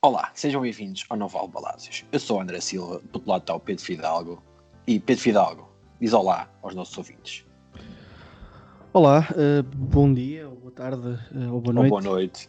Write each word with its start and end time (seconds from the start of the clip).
Olá, 0.00 0.30
sejam 0.34 0.62
bem-vindos 0.62 1.04
ao 1.10 1.16
Novo 1.18 1.36
Albalázios. 1.38 2.04
Eu 2.10 2.18
sou 2.18 2.38
o 2.38 2.40
André 2.40 2.60
Silva, 2.60 3.00
do 3.10 3.16
outro 3.16 3.30
lado 3.30 3.40
está 3.42 3.54
o 3.54 3.60
Pedro 3.60 3.84
Fidalgo. 3.84 4.42
E 4.86 4.98
Pedro 4.98 5.22
Fidalgo, 5.22 5.68
diz 6.00 6.12
olá 6.12 6.48
aos 6.62 6.74
nossos 6.74 6.96
ouvintes. 6.96 7.44
Olá, 8.92 9.28
eh, 9.36 9.62
bom 9.74 10.12
dia, 10.12 10.48
ou 10.48 10.56
boa 10.56 10.72
tarde, 10.72 11.18
eh, 11.34 11.50
ou 11.50 11.60
boa 11.60 11.74
noite. 11.74 11.90
boa 11.90 12.02
noite. 12.02 12.48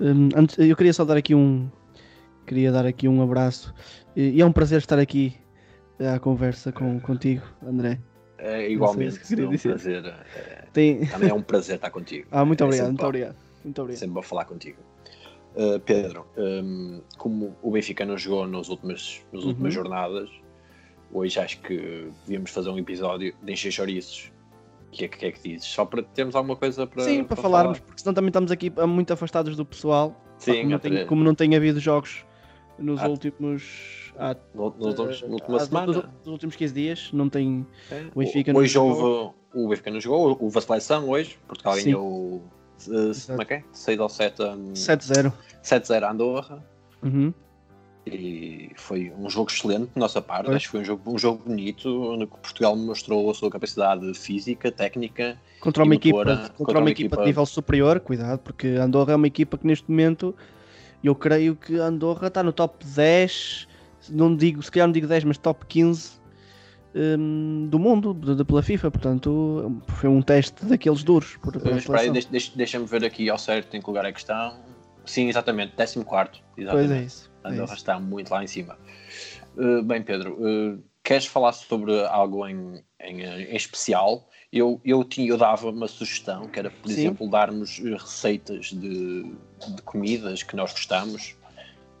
Hum, 0.00 0.28
antes- 0.36 0.58
eu 0.58 0.76
queria 0.76 0.92
só 0.92 1.04
dar 1.04 1.16
aqui 1.16 1.34
um, 1.34 1.68
queria 2.46 2.70
dar 2.72 2.86
aqui 2.86 3.08
um 3.08 3.22
abraço 3.22 3.74
e, 4.16 4.30
e 4.30 4.40
é 4.40 4.46
um 4.46 4.52
prazer 4.52 4.78
estar 4.78 4.98
aqui 4.98 5.34
eh, 5.36 5.39
à 6.08 6.18
conversa 6.18 6.72
com, 6.72 6.98
contigo, 7.00 7.42
André. 7.66 7.98
É, 8.38 8.70
igualmente, 8.70 9.18
que 9.20 9.26
queria 9.28 9.44
é 9.44 9.48
um 9.48 9.50
dizer. 9.50 9.68
prazer. 9.70 10.04
é, 10.06 10.64
Tem... 10.72 11.06
também 11.06 11.28
é 11.28 11.34
um 11.34 11.42
prazer 11.42 11.76
estar 11.76 11.90
contigo. 11.90 12.26
Ah, 12.30 12.44
muito 12.44 12.62
É 12.62 12.64
obrigado, 12.66 12.86
muito 12.86 13.00
bom- 13.00 13.06
obrigado, 13.06 13.36
muito 13.64 13.82
obrigado. 13.82 14.00
Sempre 14.00 14.14
bom 14.14 14.22
falar 14.22 14.44
contigo. 14.46 14.78
Uh, 15.56 15.80
Pedro, 15.80 16.26
um, 16.38 17.02
como 17.18 17.56
o 17.60 17.72
Benfica 17.72 18.06
não 18.06 18.16
jogou 18.16 18.46
nas 18.46 18.68
últimas, 18.68 19.20
nas 19.32 19.44
últimas 19.44 19.74
Uhum. 19.74 19.82
jornadas, 19.82 20.30
hoje 21.12 21.38
acho 21.40 21.60
que 21.60 22.08
devíamos 22.24 22.50
fazer 22.50 22.70
um 22.70 22.78
episódio 22.78 23.34
de 23.42 23.52
encher 23.52 23.72
chouriços. 23.72 24.32
O 24.86 24.90
que 24.92 25.04
é 25.04 25.08
que, 25.08 25.26
é 25.26 25.32
que 25.32 25.42
dizes? 25.48 25.66
Só 25.68 25.84
para 25.84 26.02
termos 26.02 26.34
alguma 26.34 26.56
coisa 26.56 26.86
para. 26.86 27.02
Sim, 27.04 27.24
para, 27.24 27.36
falarmos, 27.36 27.78
porque 27.80 28.00
senão 28.00 28.14
também 28.14 28.28
estamos 28.28 28.50
aqui 28.50 28.72
ah, 28.76 28.86
muito 28.86 29.12
afastados 29.12 29.56
do 29.56 29.64
pessoal. 29.66 30.18
Sim, 30.38 30.58
como, 30.62 30.70
não 30.70 30.78
tem, 30.78 31.06
como 31.06 31.24
não 31.24 31.34
tem 31.34 31.54
havido 31.56 31.78
jogos 31.78 32.24
nos 32.78 33.00
Ah. 33.00 33.08
últimos. 33.08 34.09
Há- 34.20 34.36
no- 34.54 34.74
nos 34.78 34.86
últimos- 34.98 35.22
eh, 35.22 35.26
na 35.26 35.32
última 35.34 35.56
há- 35.56 35.60
semana. 35.60 35.86
Nos, 35.86 35.96
nos 35.96 36.26
últimos 36.28 36.56
15 36.56 36.74
dias, 36.74 37.10
não 37.12 37.28
tem. 37.28 37.66
É, 37.90 38.04
o 38.14 38.18
Benfica 38.20 38.52
não 38.52 38.60
hoje 38.60 38.72
jogou. 38.74 39.02
houve. 39.02 39.34
O 39.52 39.68
Benfica 39.68 39.90
não 39.90 40.00
jogou, 40.00 40.36
houve 40.40 40.58
a 40.58 40.60
seleção 40.60 41.08
hoje. 41.08 41.38
Portugal 41.48 41.74
Sim. 41.74 41.84
ganhou. 41.84 42.42
uh, 42.88 43.26
como 43.26 43.42
é 43.42 43.44
que 43.44 43.54
é? 43.54 43.64
6 43.72 43.98
ou 44.00 44.08
7 44.08 44.42
um, 44.42 44.72
7-0. 44.74 45.32
7-0 45.62 46.04
a 46.06 46.10
Andorra. 46.12 46.64
Uhum. 47.02 47.32
E 48.06 48.70
foi 48.76 49.12
um 49.18 49.28
jogo 49.28 49.50
excelente 49.50 49.90
da 49.94 50.00
nossa 50.00 50.22
parte. 50.22 50.46
Foi. 50.46 50.54
Acho 50.56 50.64
que 50.66 50.70
foi 50.70 50.80
um 50.80 50.84
jogo, 50.84 51.12
um 51.14 51.18
jogo 51.18 51.42
bonito, 51.46 51.88
onde 52.12 52.26
Portugal 52.26 52.74
mostrou 52.74 53.30
a 53.30 53.34
sua 53.34 53.50
capacidade 53.50 54.14
física, 54.14 54.72
técnica. 54.72 55.36
contra 55.60 55.84
uma 55.84 55.94
equipa, 55.94 56.16
motora, 56.18 56.36
contra, 56.36 56.54
contra 56.54 56.74
uma, 56.78 56.80
uma 56.80 56.90
equipa, 56.90 57.06
equipa- 57.08 57.22
de 57.22 57.26
nível 57.28 57.44
superior, 57.46 58.00
cuidado, 58.00 58.38
porque 58.38 58.68
Andorra 58.68 59.12
é 59.12 59.16
uma 59.16 59.26
equipa 59.26 59.58
que 59.58 59.66
neste 59.66 59.88
momento 59.90 60.34
eu 61.04 61.14
creio 61.14 61.54
que 61.54 61.76
Andorra 61.76 62.28
está 62.28 62.42
no 62.42 62.50
top 62.52 62.82
10, 62.86 63.68
não 64.08 64.34
digo, 64.34 64.62
se 64.62 64.70
calhar 64.70 64.86
não 64.88 64.92
digo 64.92 65.06
10, 65.06 65.24
mas 65.24 65.38
top 65.38 65.64
15 65.66 66.12
hum, 66.94 67.68
do 67.70 67.78
mundo, 67.78 68.14
de- 68.14 68.44
pela 68.44 68.62
FIFA, 68.62 68.90
portanto 68.90 69.80
foi 69.88 70.08
um 70.08 70.22
teste 70.22 70.64
daqueles 70.64 71.02
duros. 71.02 71.36
Por, 71.36 71.54
espera 71.56 72.10
deixa- 72.10 72.28
deixa- 72.30 72.52
deixa-me 72.56 72.86
ver 72.86 73.04
aqui 73.04 73.28
ao 73.30 73.38
certo 73.38 73.76
em 73.76 73.80
que 73.80 73.86
lugar 73.86 74.04
é 74.04 74.12
que 74.12 74.18
estão. 74.20 74.58
Sim, 75.04 75.28
exatamente, 75.28 75.74
14. 75.74 76.04
Pois 76.04 76.42
Exatamente. 76.58 76.92
é 76.92 77.02
isso. 77.02 77.30
é 77.44 77.48
Andorra 77.48 77.64
isso. 77.64 77.74
está 77.74 77.98
muito 77.98 78.30
lá 78.30 78.44
em 78.44 78.46
cima. 78.46 78.76
Uh, 79.56 79.82
bem, 79.82 80.02
Pedro, 80.02 80.34
uh, 80.34 80.82
queres 81.02 81.26
falar 81.26 81.52
sobre 81.52 82.04
algo 82.06 82.46
em, 82.46 82.82
em, 83.00 83.22
em 83.22 83.56
especial? 83.56 84.28
Eu, 84.52 84.80
eu, 84.84 85.02
tinha, 85.04 85.28
eu 85.28 85.36
dava 85.36 85.70
uma 85.70 85.86
sugestão, 85.88 86.48
que 86.48 86.58
era, 86.58 86.70
por 86.70 86.88
Sim. 86.88 86.92
exemplo, 87.00 87.28
darmos 87.30 87.78
receitas 87.78 88.66
de, 88.66 89.22
de 89.24 89.82
comidas 89.84 90.42
que 90.42 90.54
nós 90.56 90.72
gostamos 90.72 91.36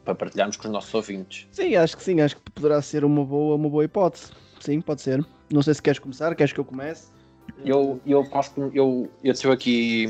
para 0.04 0.14
partilharmos 0.14 0.56
com 0.56 0.66
os 0.66 0.72
nossos 0.72 0.92
ouvintes. 0.94 1.46
Sim, 1.52 1.76
acho 1.76 1.96
que 1.96 2.02
sim, 2.02 2.20
acho 2.20 2.36
que 2.36 2.50
poderá 2.50 2.80
ser 2.82 3.04
uma 3.04 3.24
boa, 3.24 3.56
uma 3.56 3.68
boa 3.68 3.84
hipótese. 3.84 4.32
Sim, 4.60 4.80
pode 4.80 5.02
ser. 5.02 5.24
Não 5.50 5.62
sei 5.62 5.74
se 5.74 5.82
queres 5.82 5.98
começar, 5.98 6.34
queres 6.34 6.52
que 6.52 6.60
eu 6.60 6.64
comece? 6.64 7.08
Eu, 7.64 8.00
eu 8.06 8.24
posso. 8.24 8.52
Eu, 8.72 9.10
eu 9.22 9.32
estive 9.32 9.52
aqui. 9.52 10.06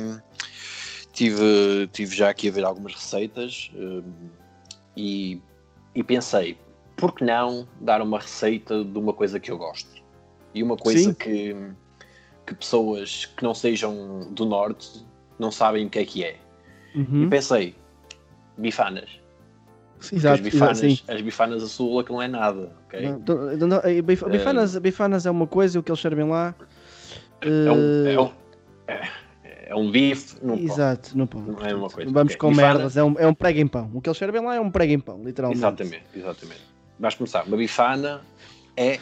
Tive, 1.12 1.88
tive 1.92 2.14
já 2.14 2.30
aqui 2.30 2.48
a 2.48 2.52
ver 2.52 2.64
algumas 2.64 2.94
receitas 2.94 3.70
hum, 3.74 4.02
e, 4.96 5.42
e 5.92 6.04
pensei, 6.04 6.56
por 6.96 7.14
que 7.14 7.24
não 7.24 7.66
dar 7.80 8.00
uma 8.00 8.20
receita 8.20 8.84
de 8.84 8.96
uma 8.96 9.12
coisa 9.12 9.40
que 9.40 9.50
eu 9.50 9.58
gosto? 9.58 9.90
E 10.54 10.62
uma 10.62 10.76
coisa 10.76 11.10
Sim. 11.10 11.14
que, 11.14 11.54
que 12.46 12.54
pessoas 12.54 13.26
que 13.26 13.42
não 13.42 13.54
sejam 13.54 14.32
do 14.32 14.46
norte 14.46 15.04
não 15.38 15.50
sabem 15.50 15.86
o 15.86 15.90
que 15.90 15.98
é 15.98 16.04
que 16.04 16.24
é. 16.24 16.36
Uhum. 16.94 17.24
E 17.24 17.28
pensei, 17.28 17.74
bifanas. 18.56 19.19
Exato, 20.12 20.34
as, 20.34 20.40
bifanas 20.40 20.82
exato, 20.82 21.12
as 21.12 21.20
bifanas 21.20 21.62
a 21.62 21.66
sul 21.66 22.02
que 22.04 22.10
não 22.12 22.22
é 22.22 22.28
nada, 22.28 22.72
ok? 22.86 23.00
Não, 23.02 23.18
então, 23.18 23.36
não, 23.56 23.66
não, 23.66 23.76
eh, 23.84 24.00
bif- 24.02 24.28
bifanas, 24.28 24.76
bifanas 24.78 25.26
é 25.26 25.30
uma 25.30 25.46
coisa, 25.46 25.78
o 25.78 25.82
que 25.82 25.90
eles 25.90 26.00
servem 26.00 26.26
lá. 26.28 26.54
É 27.42 27.70
um, 27.70 28.06
eh, 28.06 28.12
é 28.14 28.20
um, 28.20 28.30
é, 28.86 29.08
é 29.70 29.74
um 29.76 29.90
bife 29.90 30.36
num 30.42 30.56
pão. 30.56 30.64
Exato, 30.64 31.16
no 31.16 31.26
pão. 31.26 31.42
Não 31.42 31.66
é 31.66 31.74
uma 31.74 31.90
coisa. 31.90 32.10
Vamos 32.10 32.32
Ok. 32.32 32.36
com 32.38 32.48
Bifana- 32.50 32.68
merdas, 32.74 32.96
é 32.96 33.04
um, 33.04 33.14
é 33.18 33.26
um 33.26 33.34
prego 33.34 33.58
em 33.60 33.66
pão. 33.68 33.90
O 33.94 34.00
que 34.00 34.08
eles 34.08 34.18
servem 34.18 34.42
lá 34.44 34.54
é 34.54 34.60
um 34.60 34.70
prego 34.70 34.92
em 34.92 35.00
pão, 35.00 35.22
literalmente. 35.22 35.58
Exatamente, 35.60 36.04
exatamente. 36.14 36.60
Vais 36.98 37.14
começar. 37.14 37.44
Uma 37.46 37.56
bifana 37.56 38.20
é, 38.76 38.98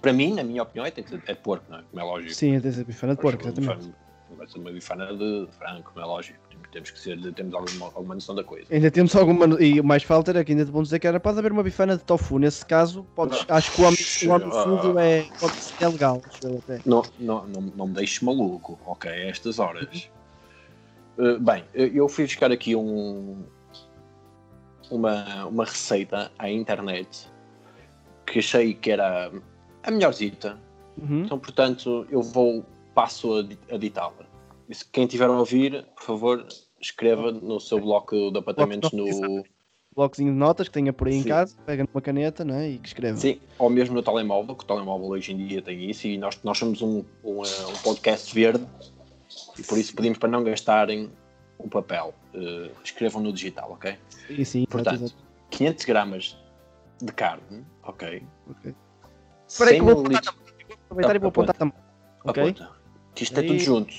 para 0.00 0.12
mim, 0.12 0.34
na 0.34 0.42
minha 0.44 0.62
opinião, 0.62 0.84
é, 0.86 0.90
tem 0.90 1.04
que 1.04 1.10
ser, 1.10 1.22
é 1.26 1.34
porco, 1.34 1.64
não 1.70 1.78
é? 1.78 1.82
Como 1.90 2.00
é 2.00 2.04
lógico. 2.04 2.34
Sim, 2.34 2.56
é 2.56 2.60
dessa 2.60 2.84
bifana 2.84 3.14
de 3.14 3.20
porco, 3.22 3.42
exatamente. 3.42 3.92
Vai 4.36 4.46
ser 4.48 4.58
uma 4.58 4.70
bifana 4.72 5.06
de 5.14 5.46
frango, 5.58 5.82
como 5.84 6.00
é 6.04 6.04
lógico. 6.08 6.38
Temos 6.74 6.90
que 6.90 6.98
ser, 6.98 7.32
temos 7.34 7.54
alguma, 7.54 7.86
alguma 7.86 8.14
noção 8.16 8.34
da 8.34 8.42
coisa. 8.42 8.66
Ainda 8.68 8.90
temos 8.90 9.14
alguma. 9.14 9.46
E 9.62 9.78
o 9.78 9.84
mais 9.84 10.02
falta 10.02 10.32
era 10.32 10.44
que 10.44 10.50
ainda 10.50 10.64
te 10.64 10.72
vão 10.72 10.82
dizer 10.82 10.98
que 10.98 11.06
era 11.06 11.20
pode 11.20 11.38
haver 11.38 11.52
uma 11.52 11.62
bifana 11.62 11.96
de 11.96 12.02
tofu. 12.02 12.36
Nesse 12.36 12.66
caso, 12.66 13.04
podes, 13.14 13.46
acho 13.48 13.70
que 13.70 13.80
o 13.80 13.84
homem- 13.84 13.98
o 14.26 14.30
homicídio 14.32 14.98
é, 14.98 15.22
pode 15.38 15.54
ser 15.54 15.86
legal. 15.86 16.20
eu 16.42 16.58
até. 16.58 16.80
Não, 16.84 17.02
não, 17.20 17.46
não, 17.46 17.60
não 17.60 17.86
me 17.86 17.94
deixes 17.94 18.20
maluco, 18.20 18.76
ok? 18.84 19.08
A 19.08 19.28
estas 19.28 19.60
horas. 19.60 20.10
Uh, 21.16 21.38
bem, 21.38 21.64
eu 21.72 22.08
fui 22.08 22.24
buscar 22.24 22.50
aqui 22.50 22.74
um, 22.74 23.44
uma, 24.90 25.46
uma 25.46 25.64
receita 25.64 26.32
à 26.36 26.50
internet 26.50 27.28
que 28.26 28.40
achei 28.40 28.74
que 28.74 28.90
era 28.90 29.30
a 29.84 29.90
melhorzita. 29.92 30.58
Uhum. 30.98 31.22
Então, 31.22 31.38
portanto, 31.38 32.04
eu 32.10 32.20
vou, 32.20 32.66
passo 32.96 33.32
a, 33.38 33.74
a 33.74 33.78
ditá-la. 33.78 34.26
Quem 34.92 35.06
tiver 35.06 35.26
a 35.26 35.32
ouvir, 35.32 35.84
por 35.94 36.02
favor, 36.02 36.46
escreva 36.84 37.32
no 37.32 37.58
seu 37.60 37.80
bloco 37.80 38.30
de 38.30 38.40
Bloco 38.40 38.66
de 38.66 38.96
no. 38.96 39.44
Blocozinho 39.94 40.32
de 40.32 40.38
notas 40.38 40.66
que 40.66 40.74
tenha 40.74 40.92
por 40.92 41.06
aí 41.06 41.14
em 41.14 41.22
Sim. 41.22 41.28
casa, 41.28 41.56
pega 41.64 41.84
numa 41.84 42.02
caneta 42.02 42.44
não 42.44 42.56
é? 42.56 42.70
e 42.70 42.78
que 42.78 42.88
escreva. 42.88 43.16
Sim, 43.16 43.38
ou 43.58 43.70
mesmo 43.70 43.94
no 43.94 44.02
telemóvel, 44.02 44.56
que 44.56 44.64
o 44.64 44.66
telemóvel 44.66 45.08
hoje 45.08 45.32
em 45.32 45.36
dia 45.36 45.62
tem 45.62 45.88
isso, 45.88 46.08
e 46.08 46.18
nós, 46.18 46.40
nós 46.42 46.58
somos 46.58 46.82
um, 46.82 47.04
um, 47.22 47.44
eh, 47.44 47.66
um 47.68 47.76
podcast 47.84 48.34
verde, 48.34 48.66
e 49.56 49.62
por 49.62 49.78
isso 49.78 49.94
pedimos 49.94 50.18
para 50.18 50.28
não 50.28 50.42
gastarem 50.42 51.10
o 51.58 51.68
papel. 51.68 52.12
Eh, 52.34 52.70
escrevam 52.82 53.22
no 53.22 53.32
digital, 53.32 53.70
ok? 53.70 53.96
Sim, 54.26 54.44
sim, 54.44 54.64
Portanto, 54.68 55.04
exato. 55.04 55.24
500 55.50 55.84
gramas 55.84 56.38
de 57.00 57.12
carne, 57.12 57.64
ok? 57.84 58.22
Ok. 58.50 58.74
Espera 59.46 59.70
aí 59.70 59.76
100 59.76 59.78
que 59.78 59.92
vou 59.92 60.00
apontar 60.00 60.22
também. 60.22 60.44
Vou 60.66 60.76
aproveitar 60.82 61.14
e 61.14 61.18
vou 61.20 61.28
apontar 61.28 61.56
também. 61.56 61.78
Ok? 62.24 62.42
Aponta. 62.42 62.70
Que 63.14 63.22
isto 63.22 63.38
é 63.38 63.42
tudo 63.44 63.58
junto. 63.60 63.94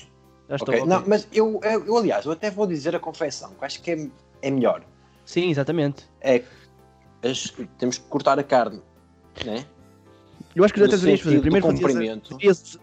Já 0.48 0.56
estou. 0.56 0.74
ok? 0.74 0.80
ok. 0.82 0.86
Não, 0.88 1.04
mas 1.06 1.28
eu, 1.32 1.60
eu, 1.62 1.84
eu, 1.86 1.96
aliás, 1.96 2.24
eu 2.24 2.32
até 2.32 2.50
vou 2.50 2.66
dizer 2.66 2.94
a 2.94 3.00
confecção, 3.00 3.52
que 3.54 3.64
acho 3.64 3.82
que 3.82 3.90
é, 3.90 4.08
é 4.42 4.50
melhor. 4.50 4.82
Sim, 5.24 5.50
exatamente. 5.50 6.04
É 6.20 6.42
as- 7.24 7.52
temos 7.78 7.98
que 7.98 8.04
cortar 8.08 8.38
a 8.38 8.44
carne, 8.44 8.80
né? 9.44 9.64
Eu 10.54 10.64
acho 10.64 10.72
que 10.72 10.80
já 10.80 10.86
deverias 10.86 11.20
fazer. 11.20 11.40
Primeiro 11.40 11.66
fazias, 11.66 12.22
dizias, 12.38 12.78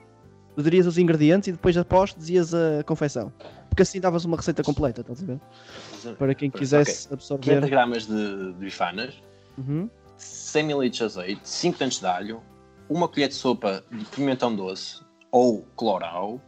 dizias 0.57 0.87
os 0.87 0.97
ingredientes 0.97 1.47
e 1.47 1.51
depois 1.53 1.75
após 1.77 2.13
dizias 2.13 2.53
a 2.53 2.83
confecção. 2.85 3.31
Porque 3.69 3.81
assim 3.81 3.99
davas 3.99 4.25
uma 4.25 4.37
receita 4.37 4.61
completa, 4.61 5.01
estás 5.01 5.23
a 5.23 5.25
ver? 5.25 6.15
Para 6.17 6.35
quem 6.35 6.51
quisesse 6.51 7.07
500 7.07 7.11
absorver. 7.13 7.69
gramas 7.69 8.05
de, 8.05 8.53
de 8.53 8.59
bifanas, 8.59 9.15
Uhum. 9.57 9.89
100 10.17 10.71
ml 10.71 10.89
de 10.89 11.03
azeite, 11.03 11.41
5 11.43 11.77
dentes 11.79 11.99
de 11.99 12.05
alho, 12.05 12.41
uma 12.89 13.07
colher 13.07 13.29
de 13.29 13.35
sopa 13.35 13.83
de 13.91 14.05
pimentão 14.05 14.55
doce 14.55 15.01
ou 15.31 15.65
colorau, 15.75 16.39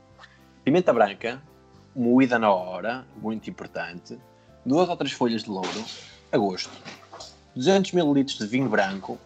pimenta 0.65 0.91
branca, 0.91 1.41
moída 1.95 2.39
na 2.39 2.51
hora, 2.51 3.05
muito 3.21 3.47
importante, 3.49 4.17
duas 4.65 4.89
ou 4.89 4.97
três 4.97 5.13
folhas 5.13 5.43
de 5.43 5.49
louro, 5.49 5.85
a 6.31 6.37
gosto, 6.37 6.71
200 7.55 7.93
ml 7.93 8.23
de 8.23 8.47
vinho 8.47 8.67
branco, 8.67 9.19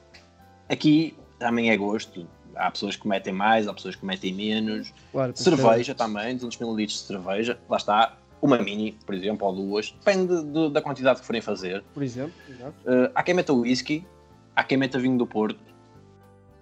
aqui 0.68 1.18
também 1.39 1.71
é 1.71 1.77
gosto, 1.77 2.27
há 2.56 2.69
pessoas 2.69 2.97
que 2.97 3.07
metem 3.07 3.31
mais, 3.31 3.69
há 3.69 3.74
pessoas 3.74 3.95
que 3.95 4.06
metem 4.06 4.33
menos, 4.33 4.94
Claro, 5.13 5.31
cerveja 5.36 5.95
também, 5.95 6.36
200 6.36 6.59
ml 6.59 6.86
de 6.86 6.97
cerveja, 6.97 7.57
lá 7.69 7.77
está, 7.77 8.18
uma 8.42 8.57
mini, 8.57 8.92
por 9.06 9.15
exemplo, 9.15 9.47
ou 9.47 9.56
duas, 9.56 9.92
depende 9.92 10.44
de- 10.44 10.69
da 10.71 10.81
quantidade 10.81 11.21
que 11.21 11.25
forem 11.25 11.42
fazer. 11.42 11.83
Por 11.94 12.03
exemplo, 12.03 12.33
exato. 12.50 12.75
Uh, 12.85 13.09
há 13.15 13.24
quem 13.24 13.33
meta 13.33 13.53
whisky, 13.53 14.06
há 14.53 14.63
quem 14.63 14.77
meta 14.77 15.00
vinho 15.00 15.18
do 15.18 15.25
Porto, 15.25 15.59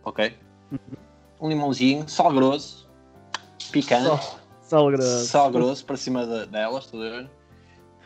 ok? 0.04 0.38
Um 1.42 1.50
limãozinho, 1.50 2.08
sal 2.08 2.32
grosso, 2.32 2.88
picante, 3.72 4.06
Sal, 4.06 4.40
sal 4.68 4.92
grosso. 4.92 5.26
sal 5.28 5.52
grosso 5.52 5.86
para 5.86 5.98
cima 5.98 6.26
da- 6.26 6.46
delas, 6.46 6.86
estás 6.86 7.04
a 7.04 7.10
ver? 7.10 7.30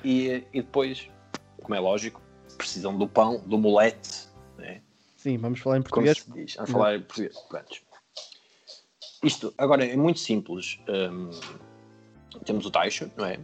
E, 0.03 0.43
e 0.53 0.61
depois, 0.61 1.09
como 1.61 1.75
é 1.75 1.79
lógico, 1.79 2.21
precisam 2.57 2.97
do 2.97 3.07
pão, 3.07 3.41
do 3.45 3.57
molete, 3.57 4.27
né? 4.57 4.81
Sim, 5.15 5.37
vamos 5.37 5.59
falar 5.59 5.77
em 5.77 5.81
como 5.83 6.05
português. 6.05 6.17
se 6.19 6.31
diz. 6.31 6.55
Vamos 6.55 6.71
falar 6.71 6.95
em 6.95 7.01
português. 7.01 7.35
Pronto. 7.49 7.81
Isto, 9.23 9.53
agora, 9.57 9.85
é 9.85 9.95
muito 9.95 10.19
simples. 10.19 10.79
Hum, 10.89 11.29
temos 12.45 12.65
o 12.65 12.71
tacho, 12.71 13.11
não 13.15 13.25
é? 13.25 13.39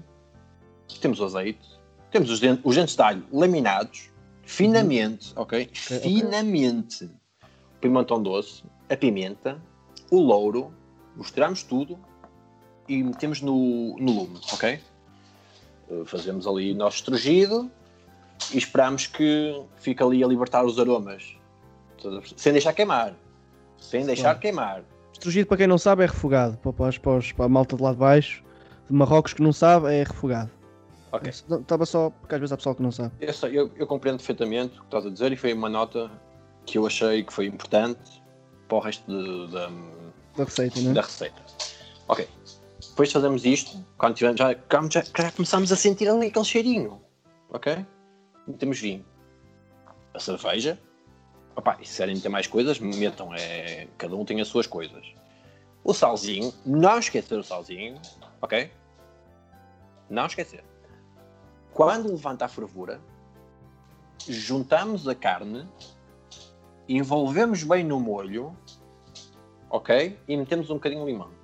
Temos 1.02 1.20
o 1.20 1.26
azeite. 1.26 1.78
Temos 2.10 2.30
os 2.32 2.40
dentes, 2.40 2.64
os 2.66 2.76
dentes 2.76 2.96
de 2.96 3.02
alho 3.02 3.24
laminados, 3.32 4.10
finamente, 4.44 5.34
ok? 5.36 5.64
ok. 5.64 5.70
Finamente. 6.02 7.04
O 7.06 7.80
pimentão 7.80 8.24
doce, 8.24 8.64
a 8.90 8.96
pimenta, 8.98 9.62
o 10.10 10.20
louro, 10.20 10.74
misturamos 11.16 11.62
tudo 11.64 12.00
e 12.88 13.04
metemos 13.04 13.42
no, 13.42 13.96
no 14.00 14.12
lume, 14.12 14.40
ok? 14.54 14.80
Uh, 15.90 16.06
Fazemos 16.06 16.46
ali 16.48 16.72
o 16.72 16.76
nosso 16.76 16.98
estrugido 16.98 17.70
e 18.52 18.58
esperamos 18.58 19.08
que 19.08 19.62
fique 19.78 20.02
ali 20.04 20.24
a 20.24 20.28
libertar 20.28 20.64
os 20.66 20.80
aromas. 20.80 21.36
Sem 22.36 22.54
deixar 22.54 22.74
queimar. 22.74 23.14
Sem 23.80 24.06
deixar 24.06 24.24
Claro. 24.24 24.40
queimar. 24.40 24.84
Estrugido, 25.14 25.48
para 25.48 25.58
quem 25.58 25.68
não 25.68 25.78
sabe, 25.78 26.04
é 26.04 26.06
refogado. 26.06 26.58
Para, 26.58 26.88
os- 26.90 26.98
para, 26.98 27.12
os- 27.18 27.32
para 27.32 27.46
a 27.46 27.50
malta 27.50 27.76
de 27.76 27.82
lá 27.82 27.92
de 27.92 27.98
baixo, 27.98 28.44
de 28.88 28.94
Marrocos 28.94 29.34
que 29.34 29.42
não 29.42 29.52
sabe, 29.52 29.92
é 29.94 30.04
refogado. 30.04 30.52
Ok. 31.12 31.30
Estava 31.30 31.86
só, 31.86 32.10
porque 32.10 32.36
às 32.36 32.40
vezes 32.42 32.52
há 32.52 32.58
pessoal 32.58 32.76
que 32.76 32.84
não 32.84 32.92
sabe. 32.92 33.12
Eu, 33.20 33.34
sei, 33.34 33.58
eu, 33.58 33.72
eu 33.76 33.88
compreendo 33.88 34.18
perfeitamente 34.18 34.76
o 34.78 34.82
que 34.82 34.86
estás 34.88 35.06
a 35.06 35.10
dizer 35.10 35.32
e 35.32 35.36
foi 35.38 35.54
uma 35.54 35.70
nota 35.70 36.12
que 36.66 36.78
eu 36.78 36.86
achei 36.86 37.24
que 37.24 37.32
foi 37.34 37.48
importante 37.48 38.22
para 38.68 38.78
o 38.78 38.80
resto 38.82 39.04
de- 39.10 39.52
da, 39.54 39.68
Da 40.36 40.44
receita, 40.44 40.80
não 40.82 40.92
é? 40.92 40.94
da 40.94 41.02
receita. 41.02 41.42
Ok. 42.10 42.28
Depois 42.98 43.12
fazemos 43.12 43.46
isto, 43.46 43.86
quando 43.96 44.18
já, 44.18 44.36
já, 44.36 44.56
já 44.90 45.32
começamos 45.32 45.72
a 45.72 45.76
sentir 45.76 46.10
ali 46.10 46.30
aquele 46.30 46.44
cheirinho. 46.44 47.00
Ok? 47.52 47.86
Metemos 48.48 48.80
vinho. 48.80 49.06
A 50.16 50.20
cerveja. 50.20 50.80
Opa, 51.56 51.78
e 51.80 51.86
se 51.86 51.98
querem 51.98 52.16
meter 52.16 52.30
mais 52.30 52.48
coisas, 52.48 52.80
metam. 52.80 53.36
É, 53.36 53.88
cada 54.00 54.16
um 54.16 54.26
tem 54.26 54.42
as 54.42 54.48
suas 54.48 54.66
coisas. 54.66 55.06
O 55.84 55.94
salzinho. 55.94 56.52
Não 56.66 56.98
esquecer 56.98 57.38
o 57.38 57.44
salzinho. 57.44 58.02
Ok? 58.42 58.72
Não 60.10 60.26
esquecer. 60.26 60.64
Quando 61.74 62.10
levanta 62.10 62.46
a 62.46 62.48
fervura, 62.48 63.00
juntamos 64.28 65.08
a 65.08 65.14
carne, 65.14 65.68
envolvemos 66.90 67.62
bem 67.62 67.84
no 67.84 68.00
molho, 68.00 68.58
ok? 69.70 70.18
E 70.28 70.36
metemos 70.36 70.72
um 70.72 70.76
bocadinho 70.76 71.06
de 71.06 71.12
limão. 71.12 71.37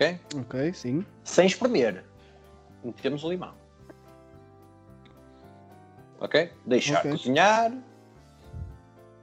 Ok? 0.00 0.18
Ok, 0.40 0.72
sim. 0.72 1.04
Sem 1.24 1.46
espremer. 1.46 2.02
Metemos 2.82 3.22
o 3.22 3.28
limão. 3.30 3.54
Ok? 6.20 6.50
Deixar 6.64 7.00
Ok. 7.00 7.10
cozinhar. 7.10 7.70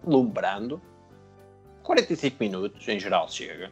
Lumbrando. 0.05 0.79
45 1.81 2.37
minutos, 2.39 2.87
em 2.87 2.99
geral, 2.99 3.27
chega. 3.27 3.71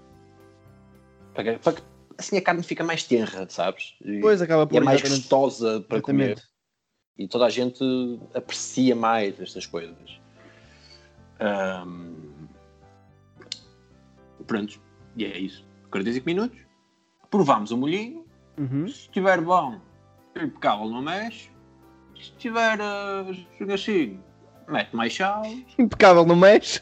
Para 1.36 1.60
para 1.60 1.74
que- 1.74 1.84
assim 2.18 2.38
a 2.38 2.42
carne 2.42 2.64
fica 2.64 2.84
mais 2.84 3.04
tenra, 3.04 3.48
sabes? 3.50 3.96
E, 4.02 4.14
Depois 4.16 4.42
acaba 4.42 4.64
e 4.64 4.68
por 4.68 4.78
é 4.78 4.80
mais 4.80 5.02
gostosa 5.02 5.82
para 5.82 6.02
comer. 6.02 6.32
exatamente. 6.32 6.56
E 7.18 7.28
toda 7.28 7.46
a 7.46 7.50
gente 7.50 7.84
aprecia 8.34 8.96
mais 8.96 9.40
estas 9.40 9.66
coisas. 9.68 10.20
Ahm, 11.40 12.16
Pronto, 14.48 14.80
e 15.16 15.26
é 15.26 15.38
isso. 15.40 15.66
45 15.92 16.26
minutos. 16.26 16.65
Provamos 17.36 17.70
o 17.72 17.78
molhinho. 17.78 18.26
Uhum. 18.58 18.88
Se 18.88 18.94
estiver 18.94 19.42
bom, 19.42 19.78
impecável, 20.38 20.88
não 20.88 21.02
mexe. 21.02 21.50
Se 22.16 22.22
estiver 22.22 22.80
uh, 22.80 23.74
assim, 23.74 24.22
mete 24.70 24.96
mais 24.96 25.14
sal. 25.14 25.44
Impecável, 25.78 26.26
não 26.26 26.38
mexe? 26.38 26.82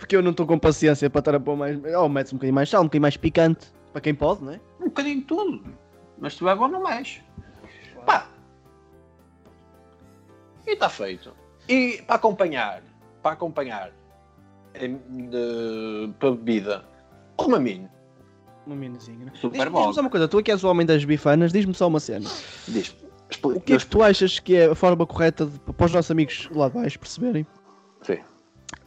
Porque 0.00 0.16
eu 0.16 0.22
não 0.22 0.32
estou 0.32 0.44
com 0.44 0.58
paciência 0.58 1.08
para 1.08 1.20
estar 1.20 1.36
a 1.36 1.40
pôr 1.40 1.56
mais. 1.56 1.78
Ou 1.94 2.08
metes 2.08 2.32
um 2.32 2.36
bocadinho 2.36 2.54
mais 2.56 2.68
sal, 2.68 2.80
um 2.80 2.86
bocadinho 2.86 3.02
mais 3.02 3.16
picante. 3.16 3.72
Para 3.92 4.00
quem 4.00 4.12
pode, 4.12 4.42
não 4.42 4.54
é? 4.54 4.60
Um 4.80 4.86
bocadinho 4.86 5.20
de 5.20 5.24
tudo. 5.26 5.62
Mas 6.18 6.32
se 6.32 6.38
estiver 6.38 6.56
bom, 6.56 6.66
não 6.66 6.82
mexe. 6.82 7.22
Pá. 8.04 8.26
E 10.66 10.72
está 10.72 10.88
feito. 10.88 11.32
E 11.68 12.02
para 12.04 12.16
acompanhar, 12.16 12.82
para 13.22 13.34
acompanhar 13.34 13.92
de, 14.74 16.12
para 16.18 16.30
bebida, 16.32 16.84
uma 17.38 17.58
mini. 17.58 17.88
Uma 18.66 18.76
minizinha, 18.76 19.24
né? 19.24 19.32
Super 19.34 19.56
Diz-me 19.56 19.70
bom. 19.70 19.78
diz-me 19.78 19.94
só 19.94 20.00
uma 20.02 20.10
coisa, 20.10 20.28
tu 20.28 20.42
que 20.42 20.50
és 20.50 20.62
o 20.62 20.68
homem 20.68 20.86
das 20.86 21.04
bifanas, 21.04 21.52
diz-me 21.52 21.72
só 21.72 21.88
uma 21.88 22.00
cena. 22.00 22.28
Diz. 22.66 22.94
O 23.42 23.60
que 23.60 23.74
é 23.74 23.78
que 23.78 23.86
tu 23.86 24.02
achas 24.02 24.38
que 24.38 24.56
é 24.56 24.66
a 24.66 24.74
forma 24.74 25.06
correta, 25.06 25.46
de, 25.46 25.58
para 25.58 25.86
os 25.86 25.92
nossos 25.92 26.10
amigos 26.10 26.48
lá 26.52 26.68
de 26.68 26.74
baixo 26.74 26.98
perceberem, 26.98 27.46
Sim. 28.02 28.18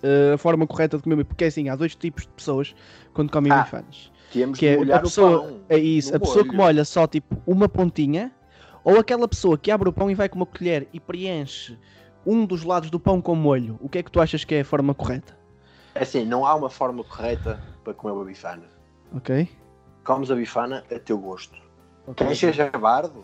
eh, 0.03 0.31
a 0.33 0.37
forma 0.37 0.65
correta 0.67 0.97
de 0.97 1.03
comer? 1.03 1.23
Porque 1.25 1.43
é 1.43 1.47
assim, 1.47 1.69
há 1.69 1.75
dois 1.75 1.95
tipos 1.95 2.23
de 2.23 2.29
pessoas 2.29 2.75
quando 3.13 3.31
comem 3.31 3.51
Ah, 3.51 3.61
bifanas. 3.63 4.11
Que 4.31 4.67
é 4.67 4.93
a 4.93 4.99
pessoa, 4.99 5.61
é 5.67 5.77
isso, 5.77 6.15
a 6.15 6.19
pessoa 6.19 6.43
que 6.47 6.55
molha 6.55 6.85
só 6.85 7.05
tipo 7.05 7.41
uma 7.45 7.67
pontinha, 7.67 8.31
ou 8.83 8.97
aquela 8.99 9.27
pessoa 9.27 9.57
que 9.57 9.69
abre 9.69 9.89
o 9.89 9.93
pão 9.93 10.09
e 10.09 10.15
vai 10.15 10.29
com 10.29 10.37
uma 10.37 10.45
colher 10.45 10.87
e 10.93 10.99
preenche 10.99 11.77
um 12.25 12.45
dos 12.45 12.63
lados 12.63 12.89
do 12.89 12.99
pão 12.99 13.21
com 13.21 13.35
molho. 13.35 13.77
O 13.81 13.89
que 13.89 13.97
é 13.97 14.03
que 14.03 14.11
tu 14.11 14.21
achas 14.21 14.43
que 14.43 14.55
é 14.55 14.61
a 14.61 14.65
forma 14.65 14.93
correta? 14.93 15.37
É 15.95 16.03
assim, 16.03 16.25
não 16.25 16.45
há 16.45 16.55
uma 16.55 16.69
forma 16.69 17.03
correta 17.03 17.59
para 17.83 17.93
comer 17.93 18.13
uma 18.13 18.25
bifana. 18.25 18.63
Ok? 19.15 19.49
Comes 20.03 20.31
a 20.31 20.35
bifana 20.35 20.83
a 20.93 20.99
teu 20.99 21.17
gosto. 21.17 21.57
Ok. 22.07 22.15
Queres 22.25 22.39
ser 22.39 22.53
jabardo? 22.53 23.23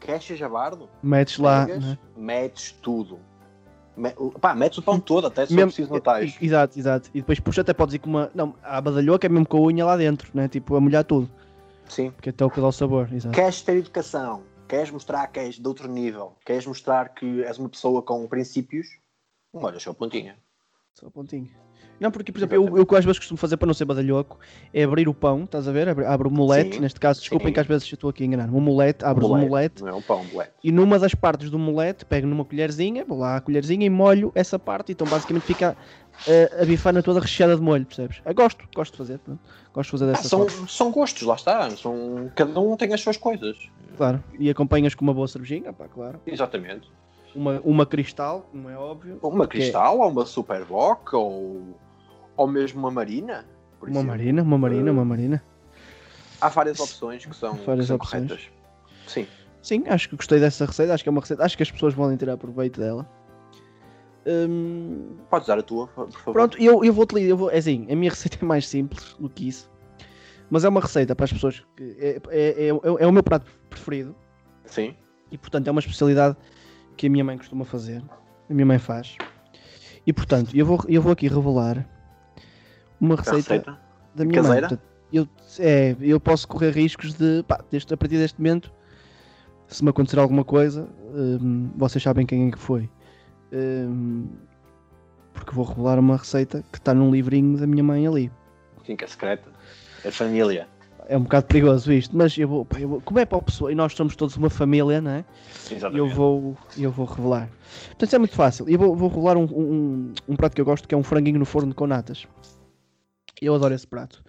Queres 0.00 0.24
ser 0.24 0.36
jabardo? 0.36 0.88
Metes 1.02 1.38
lá. 1.38 1.66
Pegas, 1.66 1.84
né? 1.84 1.98
Metes 2.16 2.72
tudo. 2.82 3.18
Me... 3.96 4.12
Pá, 4.40 4.54
metes 4.54 4.78
o 4.78 4.82
pão 4.82 5.00
todo, 5.00 5.26
até 5.26 5.46
se 5.46 5.54
Mesmo- 5.54 5.68
preciso 5.68 5.92
no 5.92 6.00
tacho. 6.00 6.38
e- 6.40 6.46
Exato, 6.46 6.78
exato. 6.78 7.10
E 7.14 7.20
depois 7.20 7.40
puxa, 7.40 7.62
até 7.62 7.72
podes 7.72 7.94
ir 7.94 7.98
com 7.98 8.10
uma. 8.10 8.30
Não, 8.34 8.54
a 8.62 8.80
badalhoca 8.80 9.26
é 9.26 9.28
mesmo 9.30 9.46
com 9.46 9.56
a 9.58 9.60
unha 9.62 9.84
lá 9.84 9.96
dentro, 9.96 10.30
né? 10.34 10.48
Tipo, 10.48 10.76
a 10.76 10.80
molhar 10.80 11.02
tudo. 11.04 11.28
Sim. 11.88 12.12
Que 12.20 12.30
até 12.30 12.44
o 12.44 12.50
que 12.50 12.60
dá 12.60 12.68
o 12.68 12.72
sabor, 12.72 13.08
exato. 13.12 13.34
Queres 13.34 13.62
ter 13.62 13.76
educação? 13.78 14.42
Queres 14.68 14.90
mostrar 14.90 15.26
que 15.28 15.38
és 15.40 15.54
de 15.56 15.66
outro 15.66 15.88
nível? 15.88 16.36
Queres 16.44 16.66
mostrar 16.66 17.10
que 17.10 17.42
és 17.44 17.58
uma 17.58 17.68
pessoa 17.68 18.02
com 18.02 18.26
princípios? 18.26 18.86
Molha 19.54 19.78
só 19.78 19.92
a 19.92 19.94
pontinha. 19.94 20.36
Só 20.94 21.06
um 21.06 21.10
pontinho. 21.10 21.48
Não, 21.98 22.10
porque, 22.10 22.30
por 22.30 22.38
exemplo, 22.38 22.54
eu, 22.54 22.76
eu 22.76 22.82
o 22.82 22.86
que 22.86 22.94
às 22.96 23.04
vezes 23.04 23.18
costumo 23.18 23.38
fazer 23.38 23.56
para 23.56 23.66
não 23.66 23.74
ser 23.74 23.84
badalhoco 23.86 24.38
é 24.72 24.84
abrir 24.84 25.08
o 25.08 25.14
pão, 25.14 25.44
estás 25.44 25.66
a 25.66 25.72
ver? 25.72 25.88
Abre, 25.88 26.04
abre 26.04 26.28
o 26.28 26.30
molete, 26.30 26.78
neste 26.80 27.00
caso, 27.00 27.20
desculpem 27.20 27.48
sim. 27.48 27.54
que 27.54 27.60
às 27.60 27.66
vezes 27.66 27.90
estou 27.90 28.10
aqui 28.10 28.22
a 28.22 28.26
enganar. 28.26 28.48
O 28.50 28.60
molete, 28.60 29.04
abres 29.04 29.26
o 29.26 29.36
molete 29.36 29.82
Não 29.82 29.88
é 29.88 29.94
um 29.94 30.02
pão, 30.02 30.24
bolete. 30.26 30.52
e 30.62 30.70
numa 30.70 30.98
das 30.98 31.14
partes 31.14 31.50
do 31.50 31.58
molete 31.58 32.04
pego 32.04 32.26
numa 32.26 32.44
colherzinha, 32.44 33.04
vou 33.04 33.18
lá 33.18 33.36
à 33.36 33.40
colherzinha 33.40 33.86
e 33.86 33.90
molho 33.90 34.30
essa 34.34 34.58
parte, 34.58 34.92
então 34.92 35.06
basicamente 35.06 35.44
fica 35.44 35.76
eh, 36.26 36.58
a 36.60 36.64
bifana 36.64 37.02
toda 37.02 37.20
recheada 37.20 37.56
de 37.56 37.62
molho, 37.62 37.86
percebes? 37.86 38.20
Eu 38.24 38.34
gosto, 38.34 38.64
gosto 38.74 38.92
de 38.92 38.98
fazer, 38.98 39.20
gosto 39.72 39.86
de 39.88 39.90
fazer 39.98 40.04
Ah, 40.04 40.12
dessa 40.12 40.28
são, 40.28 40.48
forma, 40.48 40.68
são 40.68 40.90
gostos, 40.90 41.22
lá 41.22 41.34
está. 41.34 41.70
São... 41.70 42.30
Cada 42.34 42.60
um 42.60 42.76
tem 42.76 42.92
as 42.92 43.00
suas 43.00 43.16
coisas. 43.16 43.56
claro. 43.96 44.22
E 44.38 44.50
acompanhas 44.50 44.94
com 44.94 45.02
uma 45.04 45.14
boa 45.14 45.28
cervejinha, 45.28 45.72
pá, 45.72 45.86
claro. 45.88 46.20
Exatamente. 46.26 46.90
Uma, 47.34 47.60
uma 47.64 47.84
cristal, 47.84 48.48
como 48.50 48.70
é 48.70 48.76
óbvio. 48.78 49.18
Uma 49.22 49.44
é- 49.44 49.46
cristal, 49.46 49.98
ou 49.98 50.08
uma 50.10 50.24
superboc, 50.24 51.12
ou, 51.14 51.76
ou 52.36 52.46
mesmo 52.46 52.78
uma 52.80 52.90
marina. 52.90 53.44
Uma 53.80 53.90
exemplo. 53.90 54.06
marina, 54.08 54.42
uma 54.42 54.58
marina, 54.58 54.92
uma 54.92 55.04
marina. 55.04 55.42
Há 56.40 56.48
várias 56.48 56.78
opções 56.80 57.24
que 57.24 57.34
são, 57.34 57.54
Várias 57.54 57.84
que 57.84 57.86
são 57.86 57.96
opções. 57.96 58.28
corretas. 58.28 58.50
Sim. 59.06 59.26
Sim, 59.62 59.84
acho 59.88 60.08
que 60.08 60.16
gostei 60.16 60.38
dessa 60.38 60.64
receita, 60.64 60.94
acho 60.94 61.02
que 61.02 61.08
é 61.08 61.12
uma 61.12 61.20
receita, 61.20 61.44
acho 61.44 61.56
que 61.56 61.62
as 61.62 61.70
pessoas 61.70 61.94
podem 61.94 62.16
tirar 62.16 62.36
proveito 62.36 62.80
dela. 62.80 63.08
Hum, 64.26 65.16
Podes 65.30 65.46
dar 65.46 65.58
a 65.58 65.62
tua, 65.62 65.86
por 65.88 66.10
favor. 66.10 66.32
Pronto, 66.32 66.58
eu, 66.60 66.84
eu 66.84 66.92
vou-te 66.92 67.20
eu 67.22 67.36
vou, 67.36 67.50
é 67.50 67.58
assim, 67.58 67.86
a 67.90 67.94
minha 67.94 68.10
receita 68.10 68.38
é 68.40 68.44
mais 68.44 68.66
simples 68.66 69.14
do 69.18 69.28
que 69.28 69.48
isso, 69.48 69.70
mas 70.50 70.64
é 70.64 70.68
uma 70.68 70.80
receita 70.80 71.14
para 71.14 71.24
as 71.24 71.32
pessoas 71.32 71.64
que 71.76 71.96
é, 71.98 72.20
é, 72.30 72.68
é, 72.68 72.68
é 72.68 73.06
o 73.06 73.12
meu 73.12 73.22
prato 73.22 73.50
preferido 73.70 74.14
Sim. 74.64 74.96
e 75.30 75.38
portanto 75.38 75.68
é 75.68 75.70
uma 75.70 75.80
especialidade 75.80 76.36
que 76.96 77.06
a 77.06 77.10
minha 77.10 77.24
mãe 77.24 77.36
costuma 77.38 77.64
fazer, 77.64 78.02
a 78.50 78.54
minha 78.54 78.66
mãe 78.66 78.78
faz. 78.78 79.16
E 80.06 80.12
portanto, 80.12 80.56
eu 80.56 80.64
vou, 80.66 80.80
eu 80.88 81.00
vou 81.02 81.12
aqui 81.12 81.28
revelar 81.28 81.86
uma 83.00 83.16
receita, 83.16 83.36
receita. 83.36 83.78
da 84.14 84.24
minha 84.24 84.42
mãe. 84.42 84.48
caseira? 84.60 84.68
Portanto, 84.68 84.88
eu, 85.12 85.28
é, 85.58 85.96
eu 86.00 86.18
posso 86.20 86.48
correr 86.48 86.70
riscos 86.70 87.14
de, 87.14 87.42
pá, 87.46 87.62
deste, 87.70 87.92
a 87.94 87.96
partir 87.96 88.16
deste 88.18 88.38
momento, 88.40 88.72
se 89.68 89.82
me 89.82 89.90
acontecer 89.90 90.18
alguma 90.18 90.44
coisa, 90.44 90.88
hum, 91.14 91.70
vocês 91.76 92.02
sabem 92.02 92.26
quem 92.26 92.48
é 92.48 92.50
que 92.50 92.58
foi. 92.58 92.88
Hum, 93.52 94.26
porque 95.32 95.52
vou 95.54 95.64
revelar 95.64 95.98
uma 95.98 96.16
receita 96.16 96.64
que 96.72 96.78
está 96.78 96.94
num 96.94 97.10
livrinho 97.10 97.58
da 97.58 97.66
minha 97.66 97.84
mãe 97.84 98.06
ali. 98.06 98.32
Sim, 98.84 98.96
que 98.96 99.04
é 99.04 99.06
secreta. 99.06 99.50
É 100.04 100.10
família. 100.10 100.68
É 101.08 101.16
um 101.16 101.22
bocado 101.22 101.46
perigoso 101.46 101.92
isto, 101.92 102.16
mas 102.16 102.36
eu 102.36 102.48
vou, 102.48 102.64
pá, 102.64 102.80
eu 102.80 102.88
vou- 102.88 103.00
como 103.00 103.20
é 103.20 103.24
para 103.24 103.38
a 103.38 103.42
pessoa, 103.42 103.70
e 103.70 103.74
nós 103.76 103.92
somos 103.94 104.16
todos 104.16 104.36
uma 104.36 104.50
família, 104.50 105.00
não 105.00 105.10
é? 105.12 105.24
Exatamente. 105.70 105.98
eu 105.98 106.08
vou, 106.08 106.56
eu 106.76 106.90
vou 106.90 107.06
revelar. 107.06 107.48
Portanto, 107.88 108.06
isso 108.06 108.16
é 108.16 108.18
muito 108.18 108.34
fácil. 108.34 108.68
Eu 108.68 108.78
vou, 108.78 108.96
vou 108.96 109.08
revelar 109.08 109.36
um, 109.36 109.44
um, 109.44 110.12
um 110.28 110.36
prato 110.36 110.54
que 110.54 110.60
eu 110.60 110.64
gosto, 110.64 110.88
que 110.88 110.94
é 110.94 110.98
um 110.98 111.04
franguinho 111.04 111.38
no 111.38 111.44
forno 111.44 111.72
com 111.72 111.86
natas. 111.86 112.26
Eu 113.40 113.54
adoro 113.54 113.74
esse 113.74 113.86
prato. 113.86 114.22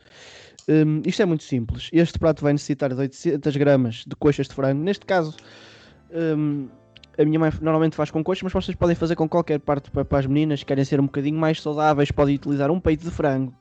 Hum, 0.70 1.02
isto 1.06 1.22
é 1.22 1.26
muito 1.26 1.44
simples. 1.44 1.90
Este 1.94 2.20
prato 2.20 2.42
vai 2.44 2.52
necessitar 2.54 2.94
de 2.94 3.00
800 3.00 3.56
gramas 3.56 4.04
de 4.08 4.16
coxas 4.16 4.48
de 4.48 4.54
frango. 4.54 4.84
Neste 4.84 5.06
caso, 5.06 5.36
hum, 6.12 6.68
A 7.20 7.26
minha 7.26 7.40
mãe 7.40 7.52
normalmente 7.62 7.96
faz 7.96 8.12
com 8.12 8.24
coxo, 8.24 8.44
mas 8.44 8.54
vocês 8.54 8.76
podem 8.76 8.96
fazer 8.96 9.16
com 9.16 9.28
qualquer 9.28 9.60
parte 9.60 9.90
para, 9.90 10.06
as 10.20 10.26
meninas 10.28 10.60
que 10.60 10.68
querem 10.68 10.86
ser 10.86 11.00
um 11.00 11.06
bocadinho 11.06 11.40
mais 11.40 11.60
saudáveis. 11.60 12.12
Podem 12.12 12.36
utilizar 12.36 12.70
um 12.70 12.80
peito 12.80 13.04
de 13.04 13.10
frango. 13.10 13.56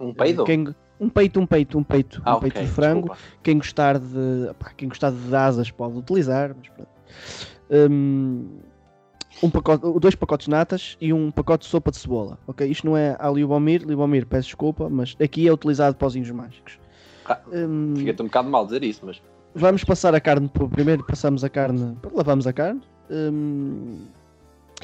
Um 0.00 0.12
peido? 0.12 0.44
Quem- 0.44 0.74
um 1.00 1.08
peito, 1.08 1.38
um 1.38 1.46
peito, 1.46 1.78
um 1.78 1.84
peito. 1.84 2.20
ah, 2.24 2.36
um 2.36 2.40
peito 2.40 2.56
ok, 2.56 2.66
de 2.66 2.72
frango. 2.72 3.00
desculpa. 3.08 3.22
Quem 3.42 3.58
gostar 3.58 3.98
de. 4.00 4.52
pá, 4.58 4.72
quem 4.76 4.88
gostar 4.88 5.12
de 5.12 5.36
asas 5.36 5.70
pode 5.70 5.96
utilizar. 5.96 6.56
Mas 6.58 6.68
pronto. 6.70 6.90
Hum, 7.70 8.58
um 9.42 9.50
pacote, 9.50 9.84
dois 10.00 10.14
pacotes 10.14 10.46
de 10.46 10.50
natas 10.50 10.96
e 11.00 11.12
um 11.12 11.30
pacote 11.30 11.64
de 11.64 11.70
sopa 11.70 11.90
de 11.90 11.98
cebola. 11.98 12.38
Ok? 12.46 12.66
Isto 12.68 12.86
não 12.86 12.96
é 12.96 13.16
a 13.18 13.30
Liubomir. 13.30 13.82
Liubomir, 13.86 14.26
peço 14.26 14.48
desculpa, 14.48 14.88
mas 14.88 15.16
aqui 15.22 15.46
é 15.46 15.52
utilizado 15.52 15.96
pozinhos 15.96 16.30
mágicos. 16.30 16.78
Ah, 17.26 17.38
Hum, 17.52 17.94
Fica-te 17.96 18.22
um 18.22 18.26
bocado 18.26 18.48
mal 18.48 18.64
dizer 18.64 18.82
isso, 18.82 19.04
mas 19.04 19.20
Vamos 19.54 19.82
passar 19.82 20.14
a 20.14 20.20
carne 20.20 20.48
por 20.48 20.68
primeiro, 20.68 21.04
passamos 21.04 21.42
a 21.42 21.48
carne, 21.48 21.96
lavamos 22.14 22.46
a 22.46 22.52
carne 22.52 22.80
hum, 23.10 24.06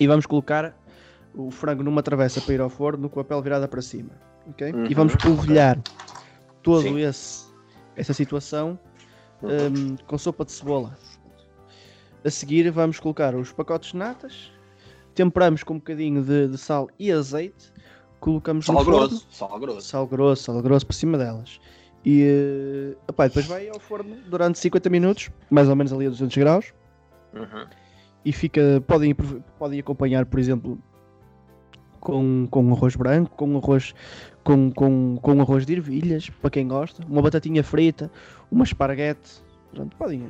e 0.00 0.06
vamos 0.06 0.26
colocar 0.26 0.74
o 1.34 1.50
frango 1.50 1.82
numa 1.82 2.02
travessa 2.02 2.40
para 2.40 2.54
ir 2.54 2.60
ao 2.60 2.70
forno 2.70 3.08
com 3.08 3.20
a 3.20 3.24
pele 3.24 3.42
virada 3.42 3.68
para 3.68 3.82
cima, 3.82 4.10
ok? 4.48 4.72
Uhum, 4.72 4.86
E 4.86 4.94
vamos 4.94 5.14
polvilhar 5.16 5.78
Sim. 6.64 6.98
esse 6.98 7.44
essa 7.96 8.12
situação 8.14 8.78
hum, 9.42 9.96
com 10.06 10.18
sopa 10.18 10.44
de 10.44 10.52
cebola. 10.52 10.96
A 12.24 12.30
seguir 12.30 12.70
vamos 12.70 12.98
colocar 12.98 13.34
os 13.34 13.52
pacotes 13.52 13.92
de 13.92 13.98
natas, 13.98 14.50
temperamos 15.14 15.62
com 15.62 15.74
um 15.74 15.78
bocadinho 15.78 16.22
de, 16.22 16.48
de 16.48 16.58
sal 16.58 16.88
e 16.98 17.12
azeite, 17.12 17.72
colocamos 18.18 18.64
sal 18.64 18.76
no 18.76 18.84
forno, 18.84 18.98
grosso, 19.00 19.26
sal 19.30 19.58
grosso. 19.58 19.80
sal 19.88 20.06
grosso, 20.06 20.42
sal 20.44 20.62
grosso 20.62 20.86
por 20.86 20.94
cima 20.94 21.18
delas. 21.18 21.60
E 22.04 22.22
eh, 22.22 22.96
epá, 23.08 23.26
depois 23.26 23.46
vai 23.46 23.68
ao 23.68 23.78
forno 23.80 24.16
durante 24.28 24.58
50 24.58 24.88
minutos, 24.90 25.30
mais 25.50 25.68
ou 25.68 25.76
menos 25.76 25.92
ali 25.92 26.06
a 26.06 26.10
200 26.10 26.36
graus, 26.36 26.72
Uhum. 27.34 27.66
e 28.24 28.32
fica, 28.32 28.82
podem, 28.86 29.14
podem 29.58 29.80
acompanhar, 29.80 30.24
por 30.24 30.38
exemplo, 30.38 30.78
com, 32.00 32.46
com 32.50 32.72
arroz 32.72 32.94
branco, 32.96 33.34
com 33.36 33.56
arroz, 33.56 33.94
com, 34.44 34.70
com, 34.70 35.18
com 35.20 35.40
arroz 35.40 35.66
de 35.66 35.72
ervilhas, 35.74 36.30
para 36.30 36.50
quem 36.50 36.68
gosta, 36.68 37.04
uma 37.06 37.20
batatinha 37.22 37.64
frita, 37.64 38.10
uma 38.50 38.64
esparguete, 38.64 39.42
pronto, 39.74 39.96
podem 39.96 40.26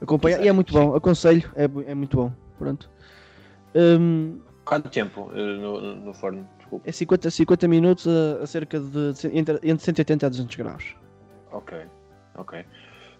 acompanhar, 0.00 0.44
e 0.44 0.48
é 0.48 0.52
muito 0.52 0.72
bom, 0.72 0.94
aconselho, 0.94 1.50
é, 1.54 1.64
é 1.90 1.94
muito 1.94 2.16
bom, 2.16 2.32
pronto. 2.58 2.90
Hum, 3.74 4.40
Quanto 4.64 4.88
tempo 4.90 5.30
eh, 5.34 5.56
no, 5.56 5.96
no 5.96 6.14
forno? 6.14 6.48
Desculpa. 6.58 6.88
é 6.88 6.92
50, 6.92 7.30
50 7.30 7.68
minutos 7.68 8.06
a, 8.06 8.42
a 8.42 8.46
cerca 8.46 8.78
de, 8.78 9.12
entre, 9.32 9.56
entre 9.62 9.78
180 9.84 10.26
a 10.26 10.28
200 10.28 10.56
graus. 10.56 10.96
Ok, 11.50 11.76
ok. 12.36 12.64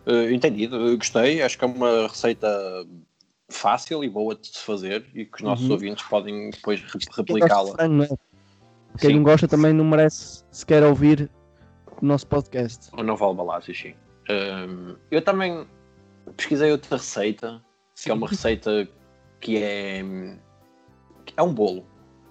Eh, 0.07 0.33
entendido, 0.33 0.77
eu 0.77 0.97
gostei. 0.97 1.43
Acho 1.43 1.59
que 1.59 1.65
é 1.65 1.69
uma 1.69 2.07
receita 2.07 2.49
fácil 3.49 4.05
e 4.05 4.09
boa 4.09 4.35
de 4.35 4.47
se 4.49 4.59
fazer 4.59 5.07
e 5.15 5.25
que 5.25 5.37
os 5.37 5.43
nossos 5.43 5.67
Uhum. 5.67 5.73
ouvintes 5.73 6.05
podem 6.05 6.51
depois 6.51 6.81
de 6.81 6.87
replicá-la. 7.17 7.75
é? 8.05 8.09
Quem 8.99 9.17
não 9.17 9.23
gosta 9.23 9.49
também 9.49 9.73
não 9.73 9.85
merece 9.85 10.45
sequer 10.51 10.83
ouvir 10.85 11.31
o 12.01 12.05
nosso 12.07 12.27
podcast. 12.27 12.89
Ou 12.97 13.03
não 13.03 13.17
vale 13.17 13.35
balácios, 13.35 13.79
sim. 13.79 13.95
Ehm, 14.33 14.97
eu 15.11 15.23
também 15.23 15.67
pesquisei 16.37 16.71
outra 16.73 16.97
receita, 16.97 17.63
que 17.95 18.11
é 18.11 18.15
uma 18.15 18.27
receita 18.29 18.89
que 19.41 19.63
é, 19.63 20.03
que 21.27 21.35
é 21.37 21.43
um 21.43 21.53
bolo. 21.53 21.85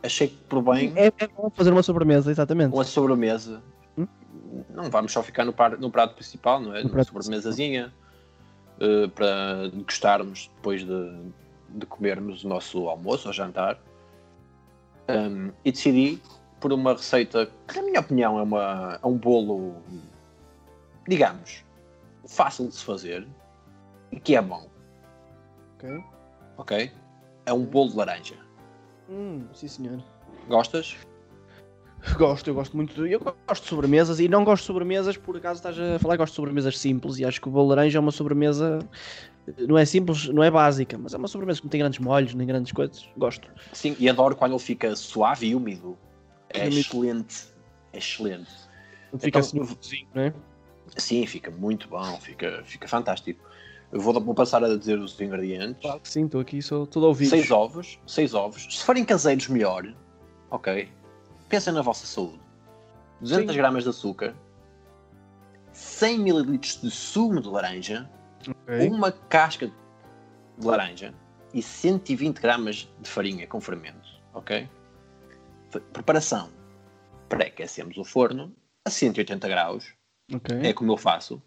Achei 0.03 0.29
que 0.29 0.37
por 0.49 0.61
bem 0.63 0.93
É, 0.95 1.07
é 1.07 1.27
bom 1.27 1.49
fazer 1.51 1.71
uma 1.71 1.83
sobremesa, 1.83 2.31
exatamente. 2.31 2.73
uma 2.73 2.83
sobremesa. 2.83 3.61
Hum? 3.97 4.07
Não 4.69 4.89
vamos 4.89 5.11
só 5.11 5.21
ficar 5.21 5.45
no, 5.45 5.53
par- 5.53 5.77
no 5.77 5.91
prato 5.91 6.15
principal, 6.15 6.59
não 6.59 6.75
é? 6.75 6.83
No 6.83 6.89
Uma 6.93 7.03
sobremesazinha 7.03 7.93
eh, 8.79 9.07
para 9.07 9.69
gostarmos 9.85 10.49
depois 10.55 10.83
de, 10.83 11.21
de 11.69 11.85
comermos 11.85 12.43
o 12.43 12.47
nosso 12.47 12.87
almoço 12.87 13.27
ou 13.27 13.33
jantar. 13.33 13.79
Um, 15.09 15.51
e 15.65 15.71
decidi 15.71 16.21
por 16.59 16.71
uma 16.71 16.93
receita 16.93 17.51
que, 17.67 17.75
na 17.75 17.83
minha 17.83 17.99
opinião, 17.99 18.39
é, 18.39 18.43
uma, 18.43 18.99
é 19.03 19.05
um 19.05 19.17
bolo, 19.17 19.75
digamos, 21.07 21.65
fácil 22.27 22.67
de 22.67 22.75
se 22.75 22.83
fazer 22.83 23.27
e 24.11 24.19
que 24.19 24.35
é 24.35 24.41
bom, 24.41 24.69
Ok. 25.75 25.89
ok? 26.57 26.91
É 27.45 27.53
um 27.53 27.63
bolo 27.65 27.89
de 27.91 27.97
laranja. 27.97 28.35
Hum, 29.09 29.45
sim, 29.53 29.67
senhor. 29.67 30.03
Gostas? 30.47 30.95
Gosto, 32.17 32.49
eu 32.49 32.55
gosto 32.55 32.75
muito. 32.75 33.05
Eu 33.05 33.19
gosto 33.19 33.63
de 33.63 33.69
sobremesas 33.69 34.19
e 34.19 34.27
não 34.27 34.43
gosto 34.43 34.61
de 34.63 34.67
sobremesas, 34.67 35.17
por 35.17 35.37
acaso 35.37 35.59
estás 35.59 35.77
a 35.79 35.99
falar, 35.99 36.17
gosto 36.17 36.31
de 36.33 36.35
sobremesas 36.37 36.77
simples 36.79 37.19
e 37.19 37.25
acho 37.25 37.39
que 37.39 37.47
o 37.47 37.51
bolo 37.51 37.65
de 37.65 37.69
laranja 37.75 37.97
é 37.97 38.01
uma 38.01 38.11
sobremesa. 38.11 38.79
Não 39.67 39.77
é 39.77 39.85
simples, 39.85 40.27
não 40.29 40.43
é 40.43 40.49
básica, 40.49 40.97
mas 40.97 41.13
é 41.13 41.17
uma 41.17 41.27
sobremesa 41.27 41.59
que 41.59 41.65
não 41.65 41.69
tem 41.69 41.79
grandes 41.79 41.99
molhos 41.99 42.33
nem 42.33 42.45
grandes 42.47 42.71
coisas. 42.71 43.07
Gosto. 43.17 43.47
Sim, 43.73 43.95
e 43.99 44.09
adoro 44.09 44.35
quando 44.35 44.51
ele 44.53 44.59
fica 44.59 44.95
suave 44.95 45.47
e 45.47 45.55
úmido. 45.55 45.97
É 46.49 46.63
Úmido. 46.63 46.79
excelente. 46.79 47.47
É 47.93 47.97
excelente. 47.97 48.49
Fica 49.19 49.39
Então, 49.39 49.41
assim 49.41 49.59
não 50.13 50.21
é? 50.21 50.33
Sim, 50.97 51.25
fica 51.25 51.49
muito 51.49 51.87
bom, 51.87 52.19
fica, 52.19 52.63
fica 52.65 52.87
fantástico. 52.87 53.43
Eu 53.91 53.99
vou, 53.99 54.13
vou 54.21 54.33
passar 54.33 54.63
a 54.63 54.77
dizer 54.77 54.99
os 54.99 55.19
ingredientes. 55.19 55.81
Claro 55.81 55.99
que 55.99 56.09
sim, 56.09 56.25
estou 56.25 56.39
aqui, 56.39 56.61
sou 56.61 56.87
todo 56.87 57.07
ouvido. 57.07 57.29
Seis 57.29 57.51
ovos, 57.51 57.99
seis 58.07 58.33
ovos. 58.33 58.67
Se 58.69 58.83
forem 58.83 59.03
caseiros, 59.03 59.47
melhor. 59.47 59.93
Ok. 60.49 60.89
Pensem 61.49 61.73
na 61.73 61.81
vossa 61.81 62.05
saúde. 62.05 62.39
200 63.19 63.51
Sim. 63.51 63.57
gramas 63.57 63.83
de 63.83 63.89
açúcar. 63.89 64.35
100 65.73 66.15
ml 66.21 66.57
de 66.57 66.91
sumo 66.91 67.41
de 67.41 67.47
laranja. 67.47 68.09
Ok. 68.47 68.87
Uma 68.87 69.11
casca 69.11 69.71
de 70.57 70.65
laranja. 70.65 71.13
E 71.53 71.61
120 71.61 72.39
gramas 72.39 72.89
de 72.99 73.09
farinha 73.09 73.45
com 73.45 73.59
fermento. 73.59 74.09
Ok? 74.33 74.67
Preparação. 75.91 76.49
Pré-aquecemos 77.27 77.97
o 77.97 78.03
forno 78.03 78.53
a 78.85 78.89
180 78.89 79.47
graus. 79.47 79.93
Ok. 80.33 80.59
É 80.63 80.73
como 80.73 80.91
eu 80.91 80.97
faço. 80.97 81.41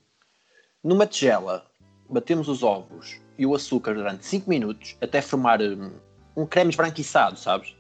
Numa 0.83 1.07
tigela, 1.07 1.67
batemos 2.09 2.49
os 2.49 2.63
ovos 2.63 3.21
e 3.39 3.47
o 3.47 3.55
açúcar 3.55 3.95
durante 3.95 4.25
5 4.27 4.49
minutos 4.49 4.97
até 5.01 5.21
formar 5.23 5.61
hum, 5.63 5.93
um 6.37 6.47
creme 6.47 6.71
esbranquiçado, 6.71 7.39
sabes? 7.39 7.75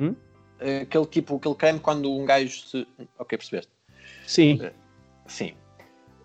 Hum? 0.00 0.14
Eh, 0.60 0.80
Aquele 0.82 1.06
tipo, 1.06 1.36
aquele 1.36 1.54
creme 1.54 1.80
quando 1.80 2.10
um 2.10 2.24
gajo 2.24 2.66
se. 2.66 2.86
Ok, 3.18 3.36
percebeste? 3.38 3.70
Sim. 4.26 4.58
Sim. 5.26 5.54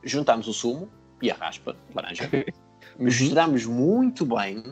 Juntamos 0.03 0.47
o 0.47 0.53
sumo 0.53 0.89
e 1.21 1.29
a 1.29 1.35
raspa 1.35 1.73
de 1.89 1.95
laranja. 1.95 2.29
Uhum. 2.33 3.05
Misturamos 3.05 3.65
muito 3.65 4.25
bem. 4.25 4.63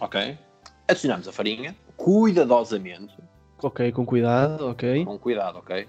Ok? 0.00 0.38
Adicionamos 0.88 1.26
a 1.28 1.32
farinha, 1.32 1.74
cuidadosamente, 1.96 3.14
Ok, 3.62 3.90
com 3.92 4.04
cuidado, 4.04 4.68
ok. 4.68 5.04
com 5.04 5.18
cuidado, 5.18 5.58
ok? 5.58 5.88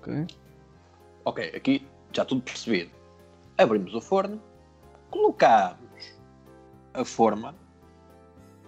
Ok. 0.00 0.26
Ok, 1.24 1.52
aqui 1.54 1.86
já 2.12 2.24
tudo 2.24 2.42
percebido. 2.42 2.90
Abrimos 3.58 3.94
o 3.94 4.00
forno, 4.00 4.40
colocamos 5.10 5.78
a 6.94 7.04
forma, 7.04 7.54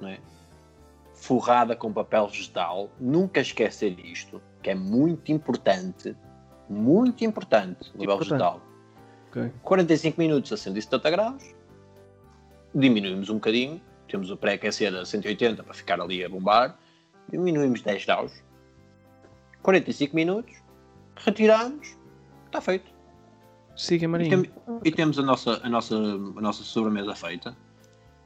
é? 0.03 0.19
forrada 1.13 1.75
com 1.75 1.93
papel 1.93 2.29
vegetal. 2.29 2.91
Nunca 3.01 3.41
esquecer 3.41 3.99
isto, 4.01 4.41
que 4.63 4.71
é 4.71 4.75
muito 4.75 5.33
importante. 5.33 6.15
Muito 6.69 7.25
importante, 7.25 7.91
o 7.95 7.99
papel 7.99 8.19
vegetal. 8.19 8.63
Ok. 9.29 9.51
45 9.63 10.21
minutos 10.21 10.53
a 10.53 10.57
170 10.57 11.11
graus. 11.11 11.55
Diminuímos 12.75 13.31
um 13.31 13.35
bocadinho. 13.35 13.81
Temos 14.09 14.31
o 14.31 14.37
pré-aquecer 14.37 14.95
a 14.95 15.05
180 15.05 15.63
para 15.63 15.75
ficar 15.75 16.01
ali 16.01 16.25
a 16.25 16.29
bombar. 16.29 16.79
Diminuímos 17.29 17.83
10 17.83 18.05
graus. 18.05 18.33
45 19.63 20.15
minutos. 20.15 20.55
Retiramos. 21.17 21.97
Está 22.47 22.61
feito. 22.61 22.94
Siga, 23.77 24.05
E, 24.05 24.09
Marinho. 24.09 24.43
tem- 24.43 24.53
e 24.85 24.91
temos 24.93 25.19
a 25.19 25.23
nossa, 25.23 25.61
a, 25.63 25.69
nossa, 25.69 25.97
a 25.97 26.41
nossa 26.41 26.63
sobremesa 26.63 27.15
feita. 27.15 27.57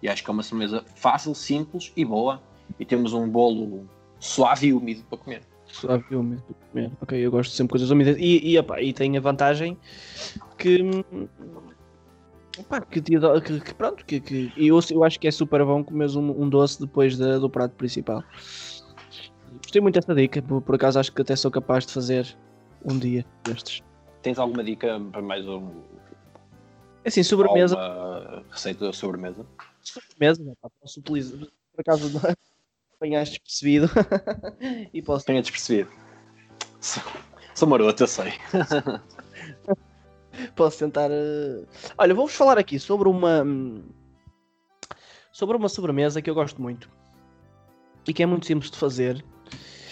E 0.03 0.09
acho 0.09 0.23
que 0.23 0.31
é 0.31 0.33
uma 0.33 0.43
sobremesa 0.43 0.85
fácil, 0.95 1.35
simples 1.35 1.93
e 1.97 2.05
boa. 2.05 2.43
E 2.79 2.85
temos 2.85 3.13
um 3.13 3.29
bolo 3.29 3.89
suave 4.21 4.69
e 4.69 4.73
úmido 4.73 5.03
para 5.09 5.19
comer. 5.19 5.43
Suave 5.67 6.05
e 6.11 6.15
úmido 6.17 6.43
para 6.43 6.55
comer. 6.71 6.93
Ok, 7.01 7.19
eu 7.19 7.31
gosto 7.31 7.51
de 7.51 7.57
sempre 7.57 7.73
coisas 7.73 7.91
úmidas. 7.91 8.17
E, 8.19 8.51
e, 8.53 8.57
epá, 8.59 8.81
e 8.83 8.93
tem 8.93 9.17
a 9.17 9.21
vantagem 9.21 9.77
que. 10.59 10.81
epá, 12.59 12.81
que, 12.83 13.01
que- 13.01 13.61
que 13.61 13.75
pronto, 13.75 14.05
que, 14.05 14.21
que 14.21 14.53
e 14.57 14.69
eu, 14.69 14.79
eu 14.91 15.05
acho 15.05 15.19
que 15.19 15.27
é 15.27 15.31
super 15.31 15.65
bom 15.65 15.83
comer 15.83 16.11
um, 16.17 16.43
um 16.43 16.49
doce 16.49 16.81
depois 16.81 17.17
da- 17.17 17.39
do 17.39 17.49
prato 17.49 17.75
principal. 17.75 18.23
Gostei 19.63 19.81
muito 19.81 19.95
desta 19.95 20.15
dica, 20.15 20.41
por, 20.43 20.61
por 20.63 20.75
acaso 20.75 20.99
acho 21.01 21.13
que 21.13 21.23
até 21.23 21.35
sou 21.35 21.51
capaz 21.51 21.87
de 21.87 21.93
fazer 21.93 22.37
um 22.85 22.99
dia 22.99 23.25
destes. 23.45 23.83
Tens 24.23 24.39
alguma 24.39 24.65
dica 24.65 24.99
para 25.13 25.23
mais 25.23 25.47
um, 25.47 25.83
É 27.05 27.09
assim, 27.09 27.23
sobremesa, 27.23 27.79
alguma 27.79 28.45
receita 28.51 28.91
de 28.91 28.97
sobremesa? 28.97 29.47
sobremesa, 29.83 30.43
epá, 30.53 30.69
posso 30.81 31.01
utilizar. 31.01 31.39
Por 31.73 31.81
acaso 31.81 32.11
não 32.11 32.21
apanhaste 32.95 33.41
percebido 33.41 33.89
e 34.93 35.01
posso 35.01 35.25
Tenha 35.25 35.41
despercebido. 35.41 35.91
Sou, 36.81 37.03
sou 37.55 37.69
maroto, 37.69 38.03
eu 38.03 38.07
sei. 38.09 38.33
Posso 40.55 40.79
tentar. 40.79 41.11
eh, 41.11 41.65
Olha, 41.97 42.15
vou-vos 42.15 42.35
falar 42.35 42.59
aqui 42.59 42.79
sobre 42.79 43.09
uma. 43.09 43.43
hum, 43.43 43.83
sobre 45.33 45.57
uma 45.57 45.69
sobremesa 45.69 46.23
que 46.23 46.31
eu 46.31 46.35
gosto 46.35 46.61
muito 46.63 46.89
e 48.07 48.13
que 48.13 48.23
é 48.23 48.27
muito 48.27 48.47
simples 48.47 48.71
de 48.71 48.79
fazer, 48.79 49.25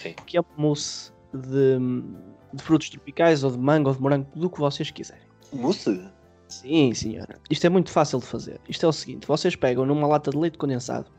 Sim. 0.01 0.13
que 0.25 0.37
é 0.37 0.41
mousse 0.57 1.11
de, 1.33 1.77
de 2.57 2.63
frutos 2.63 2.89
tropicais 2.89 3.43
ou 3.43 3.51
de 3.51 3.57
mango 3.57 3.89
ou 3.89 3.95
de 3.95 4.01
morango, 4.01 4.27
do 4.35 4.49
que 4.49 4.59
vocês 4.59 4.91
quiserem. 4.91 5.27
Mousse? 5.53 6.01
Sim, 6.47 6.93
senhora. 6.93 7.39
Isto 7.49 7.67
é 7.67 7.69
muito 7.69 7.91
fácil 7.91 8.19
de 8.19 8.25
fazer. 8.25 8.59
Isto 8.67 8.85
é 8.85 8.89
o 8.89 8.93
seguinte: 8.93 9.27
vocês 9.27 9.55
pegam 9.55 9.85
numa 9.85 10.07
lata 10.07 10.31
de 10.31 10.37
leite 10.37 10.57
condensado 10.57 11.09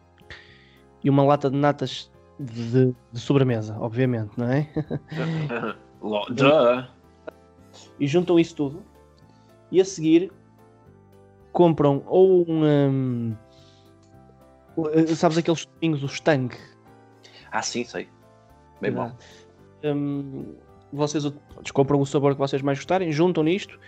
e 1.03 1.11
uma 1.11 1.23
lata 1.25 1.51
de 1.51 1.57
natas 1.57 2.11
de, 2.39 2.95
de 3.13 3.21
sobremesa, 3.21 3.77
obviamente, 3.79 4.33
não 4.37 4.51
é? 4.51 4.69
E 7.99 8.07
juntam 8.07 8.39
isso 8.39 8.55
tudo 8.55 8.83
e 9.71 9.81
a 9.81 9.85
seguir 9.85 10.33
compram 11.53 12.03
ou 12.07 12.45
um. 12.49 13.35
uh, 14.77 15.15
sabes 15.15 15.39
aqueles 15.39 15.67
tubinhos, 15.67 16.03
os 16.03 16.21
Tang? 16.21 16.55
Ah, 17.51 17.63
sim, 17.63 17.85
sei. 17.85 18.09
Bem 18.81 18.93
bom. 18.93 19.13
Hum, 19.85 20.55
vocês 20.93 21.25
compram 21.73 22.01
o 22.01 22.07
sabor 22.07 22.33
que 22.35 22.39
vocês 22.39 22.63
mais 22.63 22.79
gostarem, 22.79 23.13
juntam 23.13 23.43
nisto, 23.45 23.79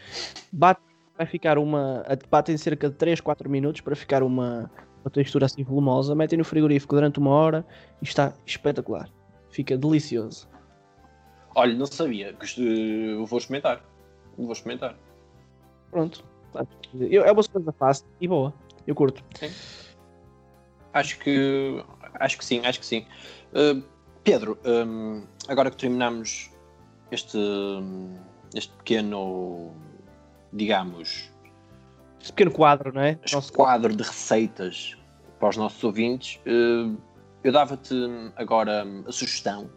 batem, 0.53 0.85
vai 1.17 1.27
ficar 1.27 1.59
uma. 1.59 2.05
batem 2.31 2.57
cerca 2.57 2.89
de 2.89 2.97
3, 2.97 3.21
4 3.21 3.49
minutos 3.49 3.81
para 3.81 3.95
ficar 3.97 4.23
uma, 4.23 4.71
uma 5.05 5.11
textura 5.11 5.47
assim 5.47 5.63
volumosa, 5.63 6.15
metem 6.15 6.39
no 6.39 6.45
frigorífico 6.45 6.95
durante 6.95 7.19
uma 7.19 7.31
hora 7.31 7.67
e 8.01 8.05
está 8.05 8.33
espetacular. 8.47 9.09
Fica 9.51 9.77
delicioso. 9.77 10.49
Olha, 11.55 11.75
não 11.75 11.87
sabia. 11.87 12.37
Vou 13.27 13.39
experimentar. 13.39 13.83
Vou 14.39 14.53
experimentar. 14.53 14.97
Pronto. 15.91 16.25
Eu- 16.95 17.25
É 17.25 17.33
uma 17.33 17.43
coisa 17.43 17.73
fácil 17.73 18.07
e 18.21 18.29
boa. 18.29 18.55
Eu 18.87 18.95
curto. 18.95 19.25
Acho 20.93 21.19
que. 21.19 21.85
Acho 22.15 22.39
que 22.39 22.45
sim, 22.45 22.65
acho 22.65 22.81
que 22.81 22.87
sim. 22.87 23.07
Uh, 23.53 23.83
Pedro, 24.25 24.59
um, 24.65 25.25
agora 25.49 25.71
que 25.71 25.77
terminamos 25.77 26.51
este, 27.11 27.39
este 28.55 28.73
pequeno, 28.77 29.73
digamos, 30.53 31.31
Este 32.21 32.33
pequeno 32.33 32.53
quadro, 32.53 32.93
não 32.93 33.01
é? 33.01 33.19
este 33.25 33.35
Nosso 33.35 33.53
quadro 33.53 33.95
de 33.97 34.03
receitas 34.03 34.97
para 35.39 35.49
os 35.49 35.57
nossos 35.57 35.83
ouvintes, 35.83 36.39
uh, 36.47 36.97
eu 37.43 37.51
dava-te 37.51 37.95
agora 38.37 38.85
a 39.07 39.13
sugestão 39.13 39.71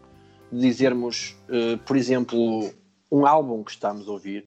de 0.52 0.60
dizermos, 0.60 1.36
uh, 1.48 1.78
por 1.78 1.96
exemplo, 1.96 2.70
um 3.10 3.26
álbum 3.26 3.64
que 3.64 3.70
estamos 3.70 4.06
a 4.06 4.12
ouvir, 4.12 4.46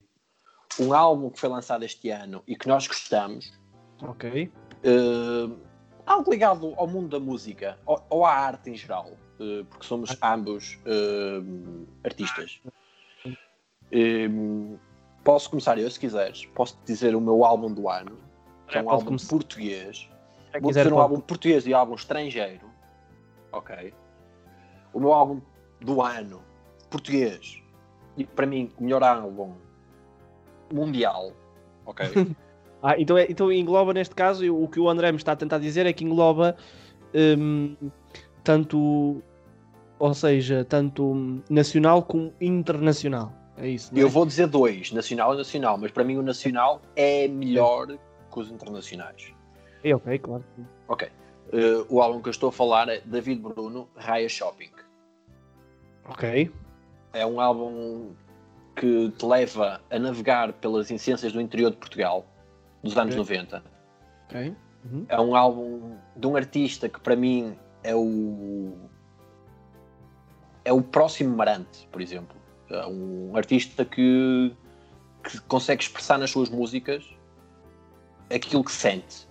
um 0.78 0.92
álbum 0.92 1.28
que 1.28 1.40
foi 1.40 1.48
lançado 1.48 1.84
este 1.84 2.08
ano 2.10 2.42
e 2.46 2.54
que 2.54 2.68
nós 2.68 2.86
gostamos, 2.86 3.52
Ok. 4.02 4.50
Uh, 4.84 5.58
algo 6.06 6.30
ligado 6.30 6.72
ao 6.76 6.86
mundo 6.86 7.08
da 7.08 7.18
música 7.18 7.78
ou, 7.84 8.24
à 8.24 8.32
arte 8.32 8.70
em 8.70 8.76
geral, 8.76 9.10
porque 9.70 9.84
somos 9.84 10.16
ambos 10.22 10.78
uh, 10.86 11.86
artistas. 12.04 12.60
Um, 13.92 14.76
posso 15.24 15.48
começar 15.50 15.78
eu, 15.78 15.90
se 15.90 15.98
quiseres. 15.98 16.44
Posso 16.54 16.78
dizer 16.84 17.14
o 17.14 17.20
meu 17.20 17.44
álbum 17.44 17.72
do 17.72 17.88
ano, 17.88 18.18
que 18.66 18.76
é 18.78 18.80
um 18.80 18.84
Pode 18.84 18.94
álbum 18.94 19.06
começar. 19.06 19.28
português. 19.28 20.08
Se 20.52 20.60
Vou 20.60 20.70
dizer 20.70 20.86
um 20.86 20.90
pode. 20.90 21.02
álbum 21.02 21.20
português 21.20 21.66
e 21.66 21.72
um 21.72 21.76
álbum 21.76 21.94
estrangeiro. 21.94 22.66
Ok. 23.52 23.92
O 24.92 25.00
meu 25.00 25.12
álbum 25.12 25.40
do 25.80 26.02
ano, 26.02 26.42
português, 26.90 27.62
e 28.16 28.24
para 28.24 28.46
mim, 28.46 28.70
o 28.78 28.84
melhor 28.84 29.02
álbum 29.02 29.52
mundial. 30.72 31.32
Ok. 31.86 32.06
Ah, 32.80 32.94
então, 32.96 33.18
é- 33.18 33.26
então 33.28 33.50
engloba 33.52 33.92
neste 33.92 34.14
caso, 34.14 34.54
o 34.54 34.68
que 34.68 34.78
o 34.78 34.88
André 34.88 35.10
me 35.10 35.16
está 35.18 35.32
a 35.32 35.36
tentar 35.36 35.58
dizer 35.58 35.84
é 35.84 35.92
que 35.92 36.04
engloba 36.04 36.56
hum, 37.12 37.74
tanto, 38.44 39.20
ou 39.98 40.14
seja, 40.14 40.64
tanto 40.64 41.42
nacional 41.50 42.04
como 42.04 42.32
internacional. 42.40 43.32
É 43.60 43.68
isso, 43.68 43.92
é? 43.94 44.00
Eu 44.00 44.08
vou 44.08 44.24
dizer 44.24 44.46
dois, 44.46 44.92
nacional 44.92 45.34
e 45.34 45.38
nacional, 45.38 45.78
mas 45.78 45.90
para 45.90 46.04
mim 46.04 46.16
o 46.16 46.22
nacional 46.22 46.80
é 46.94 47.26
melhor 47.26 47.86
que 47.88 48.38
os 48.38 48.50
internacionais. 48.50 49.32
É, 49.82 49.94
ok, 49.94 50.18
claro. 50.18 50.44
Ok. 50.86 51.08
Eh, 51.52 51.84
o 51.88 52.00
álbum 52.00 52.20
que 52.20 52.28
eu 52.28 52.32
estou 52.32 52.50
a 52.50 52.52
falar 52.52 52.88
é 52.88 53.00
David 53.04 53.40
Bruno, 53.40 53.88
Raya 53.96 54.28
Shopping. 54.28 54.70
Ok. 56.08 56.50
É 57.12 57.26
um 57.26 57.40
álbum 57.40 58.12
que 58.76 59.10
te 59.10 59.26
leva 59.26 59.80
a 59.90 59.98
navegar 59.98 60.52
pelas 60.54 60.90
essências 60.90 61.32
do 61.32 61.40
interior 61.40 61.70
de 61.70 61.76
Portugal, 61.78 62.24
dos 62.82 62.96
anos 62.96 63.14
Ok. 63.14 63.36
90. 63.36 63.64
Ok. 64.26 64.54
Uhum. 64.84 65.06
É 65.08 65.20
um 65.20 65.34
álbum 65.34 65.96
de 66.16 66.26
um 66.26 66.36
artista 66.36 66.88
que 66.88 67.00
para 67.00 67.16
mim 67.16 67.56
é 67.82 67.94
o 67.94 68.72
é 70.64 70.72
o 70.72 70.82
próximo 70.82 71.34
Marante, 71.34 71.88
por 71.90 72.00
exemplo. 72.00 72.37
É 72.70 72.86
um 72.86 73.34
artista 73.36 73.84
que, 73.84 74.54
que 75.24 75.40
consegue 75.42 75.82
expressar 75.82 76.18
nas 76.18 76.30
suas 76.30 76.48
músicas 76.50 77.04
aquilo 78.34 78.62
que 78.64 78.72
sente. 78.72 79.26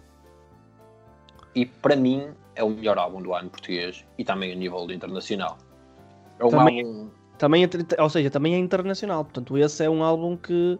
E 1.55 1.65
para 1.65 1.95
mim 1.95 2.29
é 2.55 2.63
o 2.63 2.69
melhor 2.69 2.97
álbum 2.97 3.21
do 3.21 3.33
ano 3.33 3.49
português 3.49 4.03
e 4.17 4.23
também 4.23 4.51
a 4.51 4.55
nível 4.55 4.89
internacional. 4.91 5.57
É 6.39 6.45
um 6.45 6.49
Também- 6.49 6.83
álbum 6.83 7.09
Também, 7.37 7.63
é 7.63 8.01
ou 8.01 8.09
seja, 8.09 8.29
também 8.31 8.55
é 8.55 8.57
internacional. 8.57 9.23
Portanto, 9.23 9.55
esse 9.57 9.83
é 9.83 9.89
um 9.89 10.03
álbum 10.03 10.35
que 10.35 10.79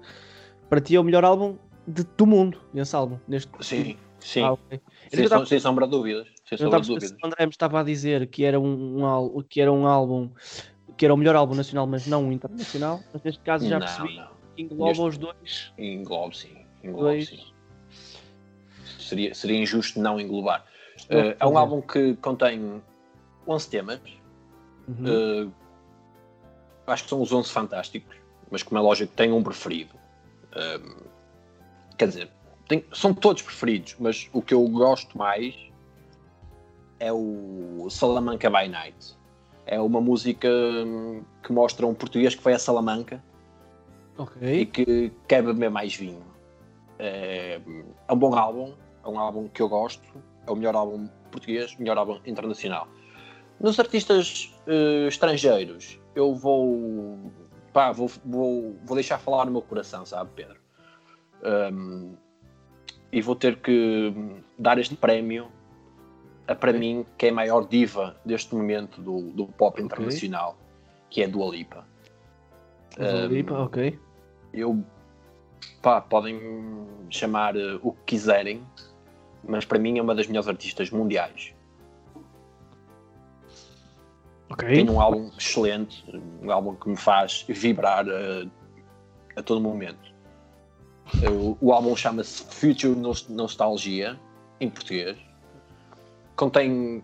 para 0.70 0.82
ti 0.82 0.96
é 0.96 1.00
o 1.00 1.04
melhor 1.04 1.24
álbum 1.24 1.56
de- 1.88 2.04
do 2.17 2.26
mundo. 2.26 2.60
Esse 2.74 2.96
álbum. 2.96 3.20
Neste... 3.28 3.52
sim, 3.63 3.96
sim, 4.20 4.41
Ah, 4.41 4.54
ok. 4.54 4.82
sem, 5.12 5.24
Eu 5.24 5.30
tava- 5.30 5.41
som- 5.46 5.50
sem 5.50 5.60
sombra 5.60 5.86
de 5.86 5.91
dúvidas. 5.91 6.28
Sem 6.46 6.58
sombra 6.58 6.80
estava 6.80 6.82
de 6.82 6.88
dúvidas. 6.89 7.12
o 7.24 7.28
André 7.28 7.46
me 7.46 7.52
estava 7.52 7.80
a 7.80 7.84
dizer 7.84 8.28
que 8.28 8.43
era 8.43 8.60
um, 8.60 9.04
um 9.06 9.43
que 9.48 9.62
era 9.62 9.72
um 9.72 9.86
álbum 9.86 10.32
que 10.98 11.06
era 11.06 11.14
o 11.14 11.18
melhor 11.18 11.36
álbum 11.36 11.54
nacional, 11.56 11.86
mas 11.88 12.08
não 12.08 12.28
o 12.28 12.32
internacional. 12.32 13.00
Mas 13.14 13.22
neste 13.24 13.42
caso 13.44 13.68
já 13.68 13.80
não, 13.80 13.86
percebi 13.86 14.16
não. 14.18 14.28
que 14.56 14.62
engloba 14.64 14.86
Neste- 14.90 15.04
os 15.04 15.18
dois. 15.18 15.74
Englobo 15.78 16.36
sim. 16.36 16.66
Dois. 16.84 17.28
sim. 17.30 17.44
Seria, 19.00 19.34
seria 19.34 19.58
injusto 19.62 20.02
não 20.02 20.20
englobar. 20.20 20.66
Eh, 21.10 21.38
é 21.40 21.46
um 21.46 21.58
álbum 21.58 21.82
que 21.82 22.16
contém 22.16 22.82
11 23.48 23.70
temas. 23.70 24.02
Uhum. 24.88 25.06
Eh, 25.06 25.48
acho 26.88 27.04
que 27.04 27.10
são 27.10 27.22
os 27.22 27.32
11 27.32 27.50
fantásticos, 27.52 28.16
mas 28.50 28.64
como 28.64 28.80
é 28.80 28.82
lógico, 28.82 29.14
tenho 29.16 29.36
um 29.36 29.44
preferido. 29.44 29.96
Eh, 30.56 30.80
quer 31.98 32.08
dizer, 32.08 32.32
tem- 32.68 32.86
são 32.92 33.14
todos 33.14 33.42
preferidos, 33.44 33.96
mas 34.00 34.30
o 34.34 34.42
que 34.42 34.54
eu 34.54 34.68
gosto 34.68 35.18
mais 35.18 35.56
é 37.00 37.12
o 37.14 37.88
Salamanca 37.90 38.50
by 38.50 38.68
Night. 38.68 39.16
É 39.67 39.80
uma 39.80 39.99
música 39.99 40.47
hum, 40.49 41.23
que 41.43 41.51
mostra 41.51 41.86
um 41.86 41.93
português 41.93 42.34
que 42.34 42.41
foi 42.41 42.53
a 42.53 42.60
Salamanca 42.60 43.21
e 44.17 44.21
Ok. 44.21 44.65
que 44.67 45.12
quer 45.27 45.43
beber 45.43 45.69
mais 45.69 45.95
vinho. 45.95 46.23
É, 46.97 47.60
é 48.08 48.13
um 48.13 48.17
bom 48.17 48.34
álbum, 48.34 48.73
é 49.03 49.08
um 49.08 49.19
álbum 49.19 49.47
que 49.47 49.62
eu 49.62 49.69
gosto, 49.69 50.08
é 50.47 50.51
o 50.51 50.56
melhor 50.56 50.75
álbum 50.75 51.08
português, 51.30 51.75
melhor 51.77 51.97
álbum 51.97 52.19
internacional. 52.25 52.88
Nos 53.60 53.80
artistas 53.80 54.53
eh, 54.67 55.08
estrangeiros, 55.08 55.99
eu 56.15 56.34
vou, 56.34 57.32
pá, 57.73 57.91
vou, 57.91 58.10
vou, 58.23 58.75
vou 58.86 58.95
deixar 58.95 59.19
falar 59.19 59.45
no 59.45 59.51
meu 59.51 59.62
coração, 59.62 60.06
sabe, 60.06 60.30
Pedro? 60.36 60.58
Um, 61.73 62.15
e 63.12 63.21
vou 63.21 63.36
ter 63.36 63.58
que 63.58 64.13
dar 64.58 64.77
este 64.77 64.95
prémio 64.95 65.47
a, 66.48 66.56
para 66.56 66.70
Ok. 66.72 66.80
mim, 66.80 67.06
que 67.18 67.26
é 67.28 67.30
a 67.30 67.34
maior 67.34 67.68
diva 67.68 68.16
deste 68.26 68.56
momento 68.56 69.02
do, 69.02 69.32
do 69.32 69.48
pop 69.48 69.82
internacional, 69.82 70.58
que 71.10 71.22
é 71.22 71.26
a 71.26 71.28
Dua 71.28 71.50
Lipa. 71.52 71.86
Dua 72.98 73.08
Um, 73.08 73.28
Lipa, 73.28 73.60
ok. 73.60 74.00
eu 74.54 74.84
pá, 75.82 76.02
podem 76.02 76.40
chamar 77.10 77.56
eh, 77.56 77.80
o 77.82 77.92
que 77.92 78.04
quiserem, 78.06 78.64
mas 79.44 79.66
para 79.66 79.78
mim 79.80 79.98
é 80.00 80.02
uma 80.02 80.16
das 80.16 80.28
melhores 80.28 80.48
artistas 80.48 80.90
mundiais. 80.90 81.54
Ok. 84.50 84.68
Tem 84.68 84.90
um 84.90 85.00
álbum 85.02 85.30
excelente, 85.38 86.04
um 86.42 86.52
álbum 86.52 86.76
que 86.76 86.88
me 86.90 86.98
faz 86.98 87.46
vibrar 87.48 88.06
eh, 88.08 88.48
a 89.36 89.44
todo 89.44 89.60
momento. 89.60 90.14
Eh, 91.22 91.30
O, 91.62 91.72
álbum 91.74 91.96
chama-se 91.96 92.44
Future 92.46 92.96
Nos- 92.96 93.28
Nostalgia, 93.28 94.20
em 94.60 94.70
português. 94.70 95.18
Contém 96.38 97.04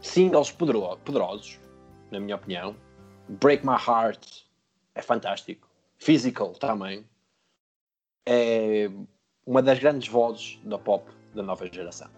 singles 0.00 0.52
podero- 0.52 0.96
poderosos, 0.98 1.58
na 2.10 2.20
minha 2.20 2.36
opinião. 2.36 2.76
Break 3.28 3.66
My 3.66 3.72
Heart 3.74 4.44
é 4.94 5.02
fantástico. 5.02 5.66
Physical 5.98 6.52
também. 6.52 7.04
É 8.26 8.90
uma 9.46 9.62
das 9.62 9.78
grandes 9.78 10.08
vozes 10.08 10.60
da 10.64 10.78
pop 10.78 11.10
da 11.34 11.42
nova 11.42 11.66
geração. 11.66 12.08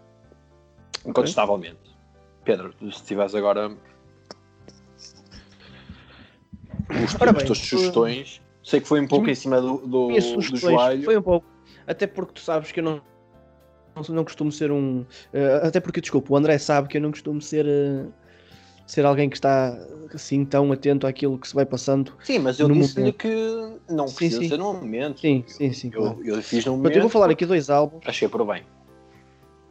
Incontestavelmente. 1.07 1.97
Pedro, 2.45 2.75
se 2.81 2.87
estiveres 2.89 3.35
agora 3.35 3.69
os 6.91 7.15
Ora 7.21 7.33
bem, 7.33 7.47
tuas 7.47 7.59
sugestões, 7.59 8.43
sei 8.63 8.81
que 8.81 8.89
foi 8.89 9.01
um 9.01 9.07
pouco 9.07 9.31
em 9.31 9.35
cima 9.35 9.61
do, 9.61 9.79
do, 9.79 10.09
do 10.09 10.57
joelho. 10.57 11.05
foi 11.05 11.17
um 11.17 11.23
pouco. 11.23 11.47
Até 11.87 12.07
porque 12.07 12.35
tu 12.35 12.41
sabes 12.41 12.73
que 12.73 12.81
eu 12.81 12.85
não 12.85 13.01
não 14.09 14.25
costumo 14.25 14.51
ser 14.51 14.71
um. 14.71 15.01
Uh, 15.01 15.67
até 15.67 15.81
porque, 15.81 16.01
desculpa, 16.01 16.33
o 16.33 16.37
André 16.37 16.59
sabe 16.59 16.89
que 16.89 16.97
eu 16.97 17.01
não 17.01 17.11
costumo 17.11 17.41
ser. 17.41 17.67
Uh, 17.67 18.13
ser 18.87 19.07
alguém 19.07 19.31
que 19.31 19.37
está 19.37 19.79
assim 20.13 20.45
tão 20.45 20.71
atento 20.71 21.07
àquilo 21.07 21.39
que 21.39 21.49
se 21.49 21.55
vai 21.55 21.65
passando. 21.65 22.13
Sim, 22.23 22.41
mas 22.41 22.59
eu 22.59 22.69
disse-lhe 22.69 23.13
que 23.13 23.29
não 23.89 24.07
sim, 24.07 24.15
precisa 24.15 24.41
sim. 24.43 24.49
ser 24.49 24.59
num 24.59 24.75
momento. 24.75 25.21
Sim, 25.21 25.45
sim, 25.47 25.73
sim. 25.73 25.91
Eu, 25.95 26.01
claro. 26.01 26.19
eu 26.25 26.43
fiz 26.43 26.67
num 26.67 26.73
momento. 26.73 26.89
Mas 26.89 26.97
eu 26.97 27.03
vou 27.03 27.11
falar 27.11 27.31
aqui 27.31 27.47
dois 27.47 27.71
álbuns. 27.71 28.03
Achei 28.07 28.29
por 28.29 28.45
bem. 28.45 28.65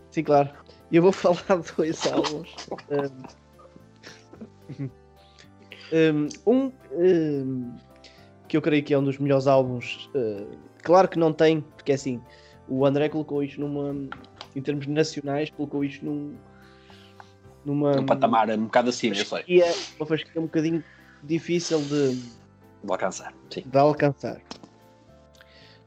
Sim, 0.09 0.23
claro. 0.23 0.49
Eu 0.91 1.03
vou 1.03 1.11
falar 1.13 1.61
dois 1.77 2.07
álbuns. 2.07 2.55
um, 6.47 6.71
um, 6.87 7.71
que 8.47 8.57
eu 8.57 8.61
creio 8.61 8.83
que 8.83 8.93
é 8.93 8.97
um 8.97 9.03
dos 9.03 9.19
melhores 9.19 9.45
álbuns. 9.45 10.09
Claro 10.81 11.07
que 11.07 11.19
não 11.19 11.31
tem, 11.31 11.61
porque 11.61 11.91
é 11.91 11.95
assim, 11.95 12.19
o 12.71 12.85
André 12.85 13.09
colocou 13.09 13.43
isto 13.43 13.59
numa. 13.59 13.93
Em 14.55 14.61
termos 14.61 14.87
nacionais, 14.87 15.49
colocou 15.49 15.83
isto 15.83 16.05
num. 16.05 16.35
Numa. 17.65 17.99
Um 17.99 18.05
patamar 18.05 18.49
um 18.49 18.63
bocado 18.63 18.89
acima, 18.89 19.15
eu 19.15 19.25
sei. 19.25 19.43
E 19.45 19.61
é 19.61 19.73
uma 19.99 20.05
fasquia 20.05 20.39
um 20.39 20.45
bocadinho 20.45 20.81
difícil 21.21 21.81
de. 21.81 22.15
De 22.15 22.89
alcançar, 22.89 23.33
sim. 23.49 23.63
De 23.65 23.77
alcançar. 23.77 24.41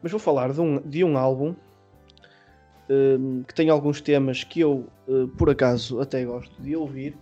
Mas 0.03 0.13
vou 0.13 0.21
falar 0.21 0.53
de 0.53 0.61
um, 0.61 0.79
de 0.83 1.03
um 1.03 1.17
álbum 1.17 1.57
um, 2.91 3.43
que 3.43 3.55
tem 3.55 3.71
alguns 3.71 4.03
temas 4.03 4.45
que 4.45 4.61
eu, 4.61 4.87
uh, 5.09 5.27
por 5.29 5.49
acaso, 5.49 6.01
até 6.01 6.23
gosto 6.25 6.55
de 6.63 6.77
ouvir. 6.77 7.17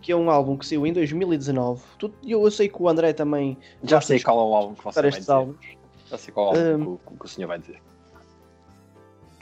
Que 0.00 0.12
é 0.12 0.16
um 0.16 0.30
álbum 0.30 0.56
que 0.56 0.64
saiu 0.64 0.86
em 0.86 0.92
2019. 0.92 1.82
Tu, 1.98 2.14
eu, 2.24 2.44
eu 2.44 2.50
sei 2.52 2.68
que 2.68 2.80
o 2.80 2.88
André 2.88 3.12
também. 3.12 3.58
Já 3.82 4.00
sei 4.00 4.20
qual 4.20 4.38
é 4.38 4.42
o 4.42 4.54
álbum 4.54 4.74
que 4.74 4.84
você 4.84 5.02
vai 5.02 5.10
dizer. 5.10 5.32
Álbuns. 5.32 5.66
Já 6.08 6.16
sei 6.16 6.32
qual 6.32 6.54
é 6.54 6.58
o 6.58 6.72
álbum 6.72 6.92
um, 6.92 6.96
que, 6.96 7.18
que 7.18 7.24
o 7.24 7.28
senhor 7.28 7.48
vai 7.48 7.58
dizer 7.58 7.80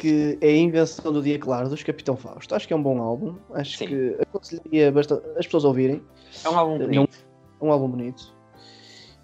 que 0.05 0.37
é 0.43 0.49
a 0.49 0.57
Invenção 0.57 1.11
do 1.11 1.23
Dia 1.23 1.39
Claro 1.39 1.71
dos 1.71 1.83
Capitão 1.83 2.15
Fausto. 2.15 2.55
Acho 2.55 2.69
que 2.69 2.75
é 2.75 2.77
um 2.77 2.83
bom 2.83 3.01
álbum. 3.01 3.37
Acho 3.55 3.79
Sim. 3.79 3.87
que 3.87 4.17
aconselharia 4.21 4.93
bastante 4.93 5.27
as 5.39 5.47
pessoas 5.47 5.65
a 5.65 5.69
ouvirem. 5.69 6.03
É 6.45 6.49
um 6.51 6.59
álbum 6.59 6.77
bonito. 6.77 7.17
É 7.59 7.65
um, 7.65 7.69
um 7.69 7.73
álbum 7.73 7.89
bonito. 7.89 8.37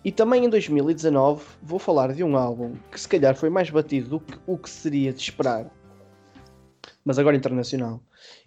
E 0.03 0.11
também 0.11 0.47
em 0.47 0.49
2019 0.49 1.45
vou 1.63 1.79
falar 1.79 2.15
de 2.15 2.25
um 2.25 2.35
álbum 2.35 2.77
que 2.91 2.99
se 2.99 3.07
calhar 3.07 3.37
foi 3.37 3.51
mais 3.51 3.69
batido 3.69 4.09
do 4.09 4.21
que 4.21 4.39
o 4.47 4.57
que 4.57 4.71
seria 4.71 5.13
de 5.13 5.21
esperar, 5.21 5.71
mas 7.05 7.19
agora 7.19 7.37
internacional. 7.37 8.01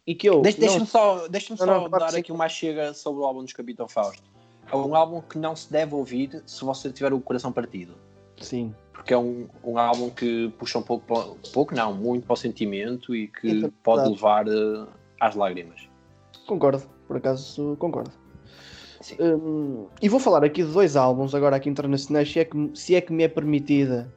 E 0.08 0.16
que 0.16 0.28
eu. 0.28 0.42
Deixa-me 0.42 0.80
não... 0.80 0.86
só, 0.88 1.28
deixa 1.28 1.56
só 1.56 1.68
não, 1.68 1.88
dar 1.88 2.16
aqui 2.16 2.32
uma 2.32 2.50
chega 2.50 2.96
sobre 2.96 3.22
o 3.22 3.26
álbum 3.26 3.44
dos 3.44 3.54
Capitão 3.54 3.88
Fausto. 3.88 4.24
É 4.72 4.76
um 4.76 4.96
álbum 4.96 5.22
que 5.22 5.38
não 5.38 5.56
se 5.56 5.72
deve 5.72 5.94
ouvir 5.94 6.42
se 6.48 6.66
você 6.66 6.92
tiver 6.92 7.14
o 7.14 7.22
coração 7.22 7.52
partido. 7.52 7.96
Sim 8.40 8.74
porque 9.04 9.14
é 9.14 9.18
um, 9.18 9.50
um 9.64 9.78
álbum 9.78 10.10
que 10.10 10.50
puxa 10.58 10.80
um 10.80 10.82
pouco, 10.82 11.38
pouco 11.54 11.76
não, 11.76 11.94
muito 11.94 12.26
para 12.26 12.34
o 12.34 12.38
sentimento 12.38 13.14
e 13.14 13.28
que 13.28 13.66
é 13.66 13.70
pode 13.84 14.10
levar 14.10 14.48
uh, 14.48 14.88
às 15.20 15.36
lágrimas. 15.36 15.90
Concordo, 16.48 16.84
por 17.06 17.18
acaso 17.18 17.76
concordo. 17.80 18.12
Um, 19.20 19.88
e 20.02 20.08
vou 20.08 20.22
falar 20.22 20.46
aqui 20.46 20.64
de 20.64 20.72
dois 20.72 20.96
álbuns 20.96 21.36
agora 21.36 21.58
aqui 21.58 21.70
internacionais, 21.70 22.32
se 22.32 22.40
é 22.40 22.46
que, 22.46 22.72
se 22.74 22.96
é 22.96 23.02
que 23.02 23.12
me 23.12 23.24
é 23.24 23.28
permitida. 23.28 24.10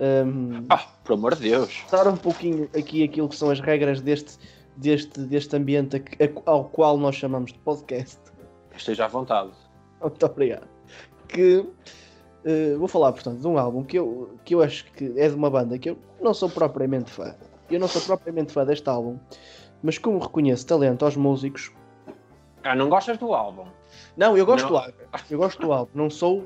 Um, 0.00 0.64
ah, 0.70 0.86
por 1.04 1.12
amor 1.12 1.34
de 1.34 1.50
Deus! 1.50 1.84
Dar 1.90 2.08
um 2.08 2.16
pouquinho 2.16 2.70
aqui 2.74 3.04
aquilo 3.04 3.28
que 3.28 3.36
são 3.36 3.50
as 3.50 3.60
regras 3.60 4.00
deste, 4.00 4.38
deste, 4.78 5.20
deste 5.20 5.54
ambiente 5.54 6.02
ao 6.46 6.64
qual 6.64 6.96
nós 6.96 7.16
chamamos 7.16 7.52
de 7.52 7.58
podcast. 7.58 8.18
Esteja 8.74 9.04
à 9.04 9.08
vontade. 9.08 9.50
Muito 10.00 10.24
obrigado. 10.24 10.68
Que 11.28 11.66
Uh, 12.46 12.78
vou 12.78 12.86
falar, 12.86 13.12
portanto, 13.12 13.40
de 13.40 13.46
um 13.48 13.58
álbum 13.58 13.82
que 13.82 13.98
eu, 13.98 14.38
que 14.44 14.54
eu 14.54 14.62
acho 14.62 14.84
que 14.92 15.12
é 15.16 15.28
de 15.28 15.34
uma 15.34 15.50
banda 15.50 15.76
que 15.76 15.90
eu 15.90 15.98
não 16.20 16.32
sou 16.32 16.48
propriamente 16.48 17.10
fã. 17.10 17.34
Eu 17.68 17.80
não 17.80 17.88
sou 17.88 18.00
propriamente 18.02 18.52
fã 18.52 18.64
deste 18.64 18.88
álbum, 18.88 19.18
mas 19.82 19.98
como 19.98 20.20
reconheço 20.20 20.64
talento 20.64 21.04
aos 21.04 21.16
músicos. 21.16 21.72
Ah, 22.62 22.76
não 22.76 22.88
gostas 22.88 23.18
do 23.18 23.34
álbum? 23.34 23.66
Não, 24.16 24.38
eu 24.38 24.46
gosto 24.46 24.62
não. 24.62 24.70
do 24.70 24.76
álbum. 24.76 24.92
Eu 25.28 25.38
gosto 25.38 25.60
do 25.60 25.72
álbum. 25.72 25.90
Não 25.92 26.08
sou. 26.08 26.44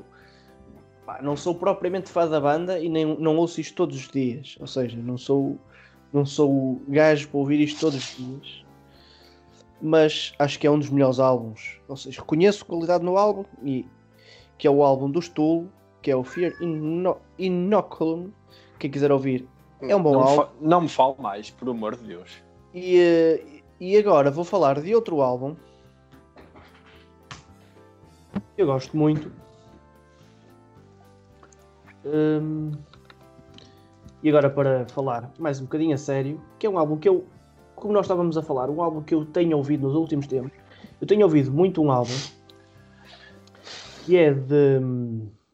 Pá, 1.05 1.21
não 1.21 1.35
sou 1.35 1.53
propriamente 1.53 2.09
fã 2.09 2.27
da 2.27 2.41
banda 2.41 2.79
e 2.79 2.89
nem, 2.89 3.05
não 3.19 3.37
ouço 3.37 3.61
isto 3.61 3.75
todos 3.75 3.95
os 3.95 4.07
dias. 4.09 4.57
Ou 4.59 4.65
seja, 4.65 4.97
não 4.97 5.19
sou. 5.19 5.59
Não 6.11 6.25
sou 6.25 6.81
gajo 6.87 7.29
para 7.29 7.37
ouvir 7.39 7.59
isto 7.59 7.79
todos 7.79 7.97
os 7.97 8.17
dias. 8.17 8.65
Mas 9.79 10.33
acho 10.39 10.59
que 10.59 10.65
é 10.65 10.71
um 10.71 10.79
dos 10.79 10.89
melhores 10.89 11.19
álbuns. 11.19 11.79
Ou 11.87 11.95
seja, 11.95 12.19
reconheço 12.21 12.65
qualidade 12.65 13.03
no 13.03 13.17
álbum 13.17 13.45
e 13.63 13.85
que 14.57 14.67
é 14.67 14.69
o 14.69 14.83
álbum 14.83 15.09
do 15.09 15.21
Stool 15.21 15.69
que 16.01 16.11
é 16.11 16.15
o 16.15 16.23
Fear 16.23 16.53
Ino 16.61 17.17
Inoculum. 17.37 18.31
Quem 18.79 18.89
quiser 18.89 19.11
ouvir, 19.11 19.47
é 19.81 19.95
um 19.95 20.01
bom 20.01 20.13
não 20.13 20.21
álbum. 20.21 20.51
Não 20.59 20.81
me 20.81 20.89
fale 20.89 21.15
mais, 21.19 21.49
por 21.49 21.69
amor 21.69 21.95
de 21.95 22.03
Deus. 22.03 22.43
E, 22.73 22.99
eh, 22.99 23.61
e 23.79 23.97
agora 23.97 24.31
vou 24.31 24.43
falar 24.43 24.81
de 24.81 24.93
outro 24.95 25.21
álbum. 25.21 25.55
Eu 28.57 28.65
gosto 28.65 28.95
muito. 28.95 29.31
Um, 32.05 32.71
e 34.23 34.29
agora 34.29 34.49
para 34.49 34.87
falar 34.87 35.31
mais 35.37 35.59
um 35.59 35.63
bocadinho 35.63 35.93
a 35.93 35.97
sério, 35.97 36.41
que 36.57 36.65
é 36.65 36.69
um 36.69 36.77
álbum 36.77 36.97
que 36.97 37.07
eu, 37.07 37.25
como 37.75 37.93
nós 37.93 38.05
estávamos 38.05 38.37
a 38.37 38.41
falar, 38.41 38.69
um 38.69 38.81
álbum 38.81 39.01
que 39.01 39.13
eu 39.13 39.25
tenho 39.25 39.57
ouvido 39.57 39.87
nos 39.87 39.95
últimos 39.95 40.27
tempos. 40.27 40.51
Eu 40.99 41.07
tenho 41.07 41.23
ouvido 41.23 41.51
muito 41.51 41.81
um 41.81 41.91
álbum 41.91 42.13
que 44.05 44.17
é 44.17 44.33
de 44.33 44.79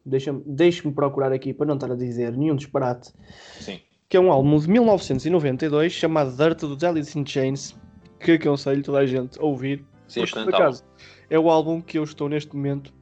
deixa-me 0.08 0.42
deixa 0.46 0.90
procurar 0.90 1.32
aqui 1.32 1.52
para 1.52 1.66
não 1.66 1.74
estar 1.74 1.90
a 1.90 1.94
dizer 1.94 2.36
nenhum 2.36 2.56
disparate. 2.56 3.12
Sim. 3.60 3.80
Que 4.08 4.16
é 4.16 4.20
um 4.20 4.32
álbum 4.32 4.58
de 4.58 4.68
1992 4.68 5.92
chamado 5.92 6.34
Dirt 6.34 6.60
do 6.60 6.86
Alice 6.86 7.18
in 7.18 7.26
Chains, 7.26 7.76
que 8.18 8.32
aconselho 8.32 8.82
toda 8.82 8.98
a 8.98 9.06
gente 9.06 9.38
a 9.38 9.44
ouvir. 9.44 9.84
Sim, 10.06 10.20
porque, 10.20 10.44
por 10.44 10.54
acaso, 10.54 10.84
é 11.28 11.38
o 11.38 11.50
álbum 11.50 11.80
que 11.80 11.98
eu 11.98 12.04
estou 12.04 12.28
neste 12.28 12.56
momento 12.56 12.92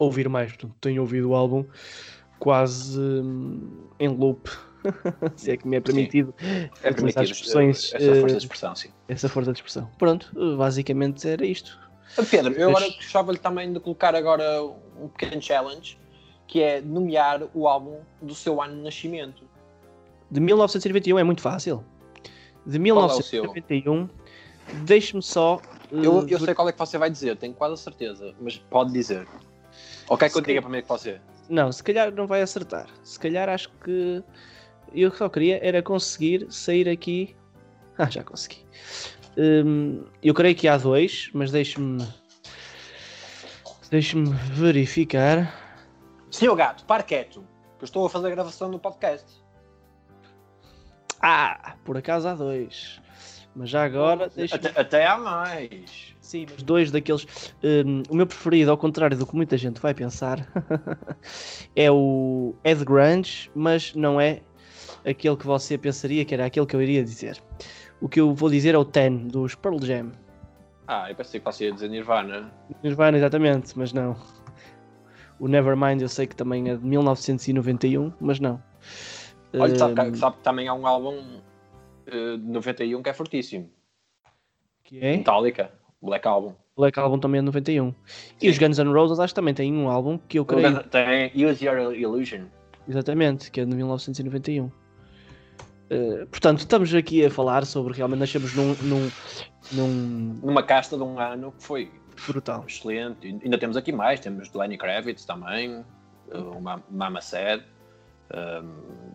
a 0.00 0.04
ouvir 0.04 0.28
mais. 0.28 0.52
Portanto, 0.52 0.74
tenho 0.80 1.02
ouvido 1.02 1.30
o 1.30 1.34
álbum 1.34 1.64
quase 2.38 2.98
hum, 2.98 3.86
em 4.00 4.08
loop. 4.08 4.50
se 5.36 5.50
é 5.50 5.56
que 5.56 5.66
me 5.66 5.76
é 5.76 5.80
permitido, 5.80 6.34
é 6.82 6.92
permitido 6.92 7.24
expressões, 7.24 7.92
essa 7.94 8.14
força 8.14 8.26
de 8.26 8.34
eh, 8.34 8.36
expressão, 8.36 8.76
sim. 8.76 8.88
Essa 9.08 9.28
força 9.28 9.52
de 9.52 9.58
expressão. 9.58 9.90
Pronto, 9.98 10.30
basicamente 10.58 11.26
era 11.26 11.44
isto. 11.44 11.78
Pedro, 12.30 12.52
eu 12.52 12.68
agora 12.68 12.86
gostava-lhe 12.90 13.38
também 13.38 13.72
de 13.72 13.80
colocar 13.80 14.14
agora 14.14 14.62
um 15.00 15.08
pequeno 15.08 15.40
challenge 15.40 15.98
que 16.46 16.62
é 16.62 16.80
nomear 16.80 17.42
o 17.54 17.66
álbum 17.66 17.98
do 18.20 18.34
seu 18.34 18.60
ano 18.60 18.76
de 18.76 18.82
nascimento. 18.82 19.44
De 20.30 20.40
1991 20.40 21.18
é 21.18 21.24
muito 21.24 21.40
fácil. 21.40 21.84
De 22.66 22.78
1991, 22.78 24.04
é 24.04 24.74
deixe-me 24.84 25.22
só. 25.22 25.60
Uh, 25.92 26.02
eu, 26.02 26.28
eu 26.28 26.40
sei 26.40 26.54
qual 26.54 26.68
é 26.68 26.72
que 26.72 26.78
você 26.78 26.96
vai 26.96 27.10
dizer, 27.10 27.36
tenho 27.36 27.54
quase 27.54 27.74
a 27.74 27.76
certeza, 27.76 28.34
mas 28.40 28.56
pode 28.56 28.92
dizer. 28.92 29.26
Ou 30.08 30.16
quer 30.16 30.30
que 30.30 30.38
eu 30.38 30.42
diga 30.42 30.60
primeiro 30.60 30.86
que 30.86 30.92
você? 30.92 31.20
Não, 31.48 31.70
se 31.70 31.82
calhar 31.82 32.12
não 32.12 32.26
vai 32.26 32.42
acertar. 32.42 32.86
Se 33.02 33.18
calhar 33.18 33.48
acho 33.48 33.70
que. 33.82 34.22
Eu 34.94 35.10
só 35.10 35.28
queria 35.28 35.58
era 35.62 35.82
conseguir 35.82 36.46
sair 36.50 36.88
aqui. 36.88 37.34
Ah, 37.96 38.10
já 38.10 38.24
consegui. 38.24 38.66
Um, 39.38 40.02
eu 40.20 40.34
creio 40.34 40.56
que 40.56 40.66
há 40.66 40.76
dois, 40.76 41.30
mas 41.32 41.52
deixe-me. 41.52 42.04
Deixe-me 43.88 44.30
verificar. 44.50 45.63
Senhor 46.34 46.56
Gato, 46.56 46.84
pare 46.84 47.04
quieto, 47.04 47.46
que 47.78 47.84
eu 47.84 47.86
estou 47.86 48.04
a 48.04 48.10
fazer 48.10 48.26
a 48.26 48.30
gravação 48.30 48.68
do 48.68 48.76
podcast. 48.76 49.40
Ah, 51.22 51.76
por 51.84 51.96
acaso 51.96 52.26
há 52.26 52.34
dois. 52.34 53.00
Mas 53.54 53.70
já 53.70 53.84
agora. 53.84 54.24
Até, 54.26 54.80
até, 54.80 55.06
há 55.06 55.16
mais. 55.16 56.12
Sim, 56.20 56.46
mas 56.50 56.60
dois 56.64 56.90
daqueles. 56.90 57.24
Um, 57.62 58.02
o 58.10 58.16
meu 58.16 58.26
preferido, 58.26 58.72
ao 58.72 58.76
contrário 58.76 59.16
do 59.16 59.24
que 59.24 59.36
muita 59.36 59.56
gente 59.56 59.80
vai 59.80 59.94
pensar, 59.94 60.44
é 61.76 61.88
o 61.88 62.52
Ed 62.64 62.84
Grunge, 62.84 63.48
mas 63.54 63.94
não 63.94 64.20
é 64.20 64.40
aquele 65.06 65.36
que 65.36 65.46
você 65.46 65.78
pensaria 65.78 66.24
que 66.24 66.34
era 66.34 66.46
aquele 66.46 66.66
que 66.66 66.74
eu 66.74 66.82
iria 66.82 67.04
dizer. 67.04 67.40
O 68.00 68.08
que 68.08 68.20
eu 68.20 68.34
vou 68.34 68.50
dizer 68.50 68.74
é 68.74 68.78
o 68.78 68.84
Ten, 68.84 69.28
dos 69.28 69.54
Pearl 69.54 69.78
Jam. 69.80 70.10
Ah, 70.88 71.08
eu 71.08 71.14
pensei 71.14 71.38
que 71.38 71.46
você 71.46 71.66
ia 71.66 71.72
dizer 71.72 71.88
Nirvana. 71.88 72.52
Nirvana, 72.82 73.18
exatamente, 73.18 73.78
mas 73.78 73.92
não. 73.92 74.16
O 75.38 75.48
Nevermind 75.48 76.00
eu 76.00 76.08
sei 76.08 76.26
que 76.26 76.36
também 76.36 76.70
é 76.70 76.76
de 76.76 76.84
1991, 76.84 78.12
mas 78.20 78.40
não. 78.40 78.62
Olha, 79.52 79.76
sabe, 79.76 80.10
que, 80.10 80.18
sabe 80.18 80.36
que 80.36 80.42
também 80.42 80.68
há 80.68 80.74
um 80.74 80.86
álbum 80.86 81.18
uh, 82.08 82.38
de 82.38 82.50
91 82.50 83.02
que 83.02 83.10
é 83.10 83.12
fortíssimo. 83.12 83.70
Que 84.82 84.98
é? 85.00 85.16
Metallica, 85.16 85.70
Black 86.02 86.26
Album. 86.26 86.54
Black 86.76 86.98
Album 86.98 87.18
também 87.18 87.38
é 87.38 87.42
de 87.42 87.46
91. 87.46 87.94
Sim. 88.04 88.34
E 88.42 88.50
os 88.50 88.58
Guns 88.58 88.78
N' 88.78 88.92
Roses 88.92 89.18
acho 89.18 89.32
que 89.32 89.36
também 89.36 89.54
têm 89.54 89.72
um 89.72 89.88
álbum 89.88 90.18
que 90.18 90.38
eu 90.38 90.44
creio... 90.44 90.82
Tem 90.84 91.30
Use 91.34 91.64
Your 91.64 91.94
Illusion. 91.94 92.46
Exatamente, 92.88 93.50
que 93.50 93.60
é 93.60 93.64
de 93.64 93.74
1991. 93.74 94.66
Uh, 94.66 94.70
eh, 95.90 96.26
portanto, 96.26 96.58
estamos 96.58 96.92
aqui 96.94 97.24
a 97.24 97.30
falar 97.30 97.64
sobre 97.64 97.94
realmente 97.94 98.20
nascemos 98.20 98.54
num, 98.54 98.74
num, 98.82 99.10
num... 99.72 100.40
numa 100.42 100.62
casta 100.62 100.96
de 100.96 101.02
um 101.02 101.18
ano 101.18 101.52
que 101.52 101.62
foi 101.62 101.90
Brutal. 102.26 102.64
Excelente. 102.66 103.26
Ainda 103.42 103.58
temos 103.58 103.76
aqui 103.76 103.92
mais, 103.92 104.20
temos 104.20 104.52
Lenny 104.52 104.76
Kravitz 104.78 105.24
também, 105.24 105.84
o 106.32 106.60
Mama 106.90 107.20
Said. 107.20 107.62
Um. 108.34 109.14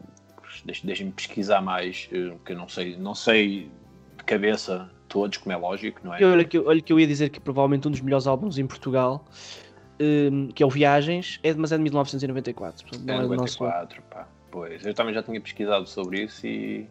Deixe- 0.65 0.86
Deixem-me 0.86 1.12
pesquisar 1.12 1.62
mais, 1.62 2.10
eh, 2.12 2.34
que 2.43 2.54
eu 2.54 2.58
não 2.58 2.67
sei, 2.67 2.98
não 2.98 3.13
sei 3.15 3.72
de 4.17 4.24
cabeça 4.24 4.89
todos, 5.08 5.38
como 5.38 5.54
é 5.54 5.58
lógico, 5.58 6.02
não 6.04 6.13
é? 6.13 6.24
Olha 6.26 6.43
que, 6.43 6.58
olha 6.60 6.82
que 6.82 6.91
eu 6.91 7.00
ia 7.00 7.08
dizer 7.08 7.30
que 7.30 7.39
provavelmente 7.39 7.88
um 7.88 7.91
dos 7.91 8.02
melhores 8.02 8.26
álbuns 8.28 8.58
em 8.58 8.65
Portugal, 8.67 9.26
hum, 10.00 10.50
que 10.54 10.62
é 10.63 10.65
o 10.65 10.69
Viagens, 10.69 11.39
é, 11.43 11.54
mas 11.54 11.72
é 11.72 11.78
de 11.78 11.84
1994. 11.84 12.84
portanto, 12.84 13.04
É 13.10 13.13
não 13.13 13.34
é 13.34 13.38
nosso 13.38 13.63
94, 13.63 14.02
pá. 14.10 14.28
Pois, 14.52 14.84
eu 14.86 14.93
também 14.93 15.13
já 15.13 15.22
tinha 15.24 15.39
pesquisado 15.39 15.88
sobre 15.88 16.24
isso 16.24 16.45
e. 16.45 16.88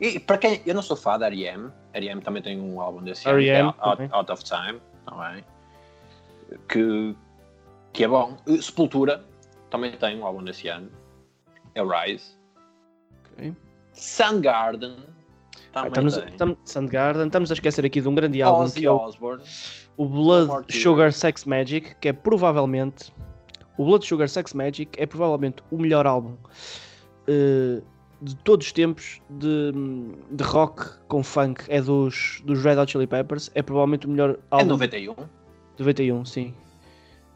E 0.00 0.18
para 0.18 0.38
quem. 0.38 0.60
Eu 0.66 0.74
não 0.74 0.82
sou 0.82 0.96
fã 0.96 1.18
da 1.18 1.26
R.E.M. 1.26 1.70
R.E.M. 1.92 2.20
também 2.22 2.42
tem 2.42 2.58
um 2.60 2.80
álbum 2.80 3.02
desse 3.02 3.28
ano, 3.28 3.38
que 3.38 3.48
é 3.48 3.52
R.E.M. 3.58 3.74
Out, 3.78 3.96
também. 3.96 4.08
Out 4.12 4.32
of 4.32 4.42
Time, 4.44 4.80
também. 5.06 5.44
Que, 6.68 7.14
que 7.92 8.04
é 8.04 8.08
bom. 8.08 8.36
Uh, 8.46 8.60
Sepultura 8.60 9.24
também 9.70 9.92
tem 9.92 10.18
um 10.18 10.26
álbum 10.26 10.42
desse 10.42 10.68
ano. 10.68 10.90
É 11.74 11.82
o 11.82 11.88
Rise. 11.88 12.36
Ok. 13.32 13.54
Soundgarden 13.92 14.96
Ah, 15.74 15.88
Estamos, 15.88 16.16
estamos, 16.16 16.58
Soundgarden, 16.64 17.26
estamos 17.26 17.50
a 17.50 17.54
esquecer 17.54 17.84
aqui 17.84 18.00
de 18.00 18.08
um 18.08 18.14
grande 18.14 18.40
álbum 18.42 18.62
Ozzy 18.62 18.80
que 18.80 18.86
é 18.86 18.90
o, 18.90 19.10
o 19.96 20.06
Blood. 20.06 20.72
Sugar 20.72 21.12
Sex 21.12 21.44
Magic, 21.44 21.96
que 21.96 22.08
é 22.08 22.12
provavelmente 22.12 23.12
o 23.76 23.84
Blood 23.84 24.06
Sugar 24.06 24.28
Sex 24.28 24.54
Magic 24.54 24.90
é 24.96 25.06
provavelmente 25.06 25.62
o 25.70 25.78
melhor 25.78 26.06
álbum 26.06 26.36
eh, 27.26 27.82
de 28.22 28.36
todos 28.36 28.66
os 28.66 28.72
tempos 28.72 29.20
de, 29.28 29.72
de 30.30 30.44
rock 30.44 30.90
com 31.08 31.22
funk. 31.22 31.64
É 31.68 31.80
dos, 31.80 32.40
dos 32.44 32.62
Red 32.62 32.78
Hot 32.78 32.92
Chili 32.92 33.06
Peppers, 33.06 33.50
é 33.54 33.62
provavelmente 33.62 34.06
o 34.06 34.10
melhor 34.10 34.30
É 34.30 34.36
álbum 34.50 34.66
91. 34.66 35.14
De 35.76 35.82
91, 35.82 36.24
sim. 36.24 36.54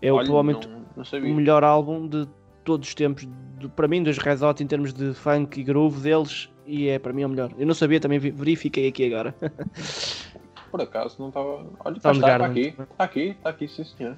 É 0.01 0.13
o- 0.13 0.17
Olha, 0.17 0.27
provavelmente 0.27 0.69
não, 0.69 0.85
não 1.23 1.31
o 1.31 1.35
melhor 1.35 1.65
álbum 1.65 2.07
de 2.09 2.29
todos 2.65 2.89
os 2.89 2.95
tempos, 2.95 3.27
para 3.75 3.89
mim, 3.89 4.03
dos 4.03 4.19
Red 4.19 4.45
Hot 4.45 4.63
em 4.63 4.67
termos 4.67 4.93
de 4.93 5.13
funk 5.15 5.61
e 5.61 5.65
groove 5.65 6.01
deles, 6.01 6.49
e 6.67 6.89
é 6.89 6.99
para 6.99 7.13
mim 7.13 7.25
o 7.25 7.29
melhor. 7.29 7.51
Eu 7.59 7.67
não 7.67 7.75
sabia, 7.75 7.99
também 7.99 8.19
verifiquei 8.19 8.89
aqui 8.89 9.07
agora. 9.13 9.35
Por 10.71 10.83
acaso 10.83 11.17
não 11.19 11.29
estava. 11.29 11.49
Olha, 11.49 11.97
está, 11.97 12.13
está 12.13 12.13
Soundgarden. 12.13 12.51
aqui. 12.51 12.83
Está 12.83 13.05
aqui, 13.05 13.21
está 13.31 13.51
aqui, 13.51 13.69
sim 13.69 13.85
senhor. 13.85 14.17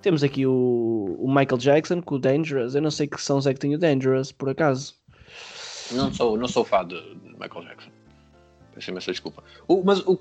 Temos 0.00 0.24
aqui 0.24 0.46
o, 0.46 1.16
o 1.20 1.28
Michael 1.28 1.58
Jackson 1.58 2.00
com 2.00 2.14
o 2.14 2.18
Dangerous. 2.18 2.74
Eu 2.74 2.80
não 2.82 2.90
sei 2.90 3.06
que 3.06 3.20
sons 3.20 3.46
é 3.46 3.52
que 3.52 3.60
tem 3.60 3.74
o 3.74 3.78
Dangerous, 3.78 4.32
por 4.32 4.48
acaso. 4.48 4.94
Não 5.92 6.10
sou, 6.12 6.36
não 6.38 6.48
sou 6.48 6.64
fã 6.64 6.84
de, 6.86 6.98
de 7.14 7.32
Michael 7.38 7.64
Jackson. 7.66 7.90
Peço 8.74 8.90
imensa 8.90 9.12
desculpa. 9.12 9.44
O- 9.68 9.82
mas 9.84 10.00
o, 10.06 10.18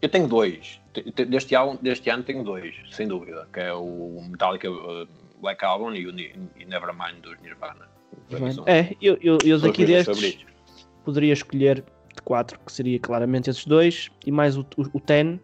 eu 0.00 0.08
tenho 0.08 0.26
dois. 0.28 0.80
Te- 0.92 1.10
te- 1.12 1.24
Deste 1.24 1.54
ano, 1.54 1.78
deste 1.80 2.08
ano 2.10 2.22
tenho 2.22 2.42
dois, 2.44 2.74
sem 2.90 3.06
dúvida. 3.08 3.48
Que 3.52 3.60
é 3.60 3.72
o 3.72 4.20
Metallica 4.30 4.70
uh, 4.70 5.06
Black 5.40 5.64
Album 5.64 5.92
e 5.94 6.06
o 6.06 6.12
Nevermind 6.12 7.20
dos 7.22 7.40
Nirvana. 7.40 7.88
Para 8.30 8.70
É, 8.72 8.94
eu, 9.00 9.16
eu, 9.20 9.38
eu 9.44 9.58
daqui 9.58 9.84
destes 9.84 10.38
poderia 11.04 11.32
escolher 11.32 11.84
de 12.14 12.22
quatro, 12.22 12.58
que 12.64 12.72
seria 12.72 12.98
claramente 12.98 13.48
esses 13.50 13.64
dois, 13.64 14.10
e 14.26 14.32
mais 14.32 14.56
o, 14.56 14.62
o, 14.76 14.82
o 14.94 15.00
Ten 15.00 15.40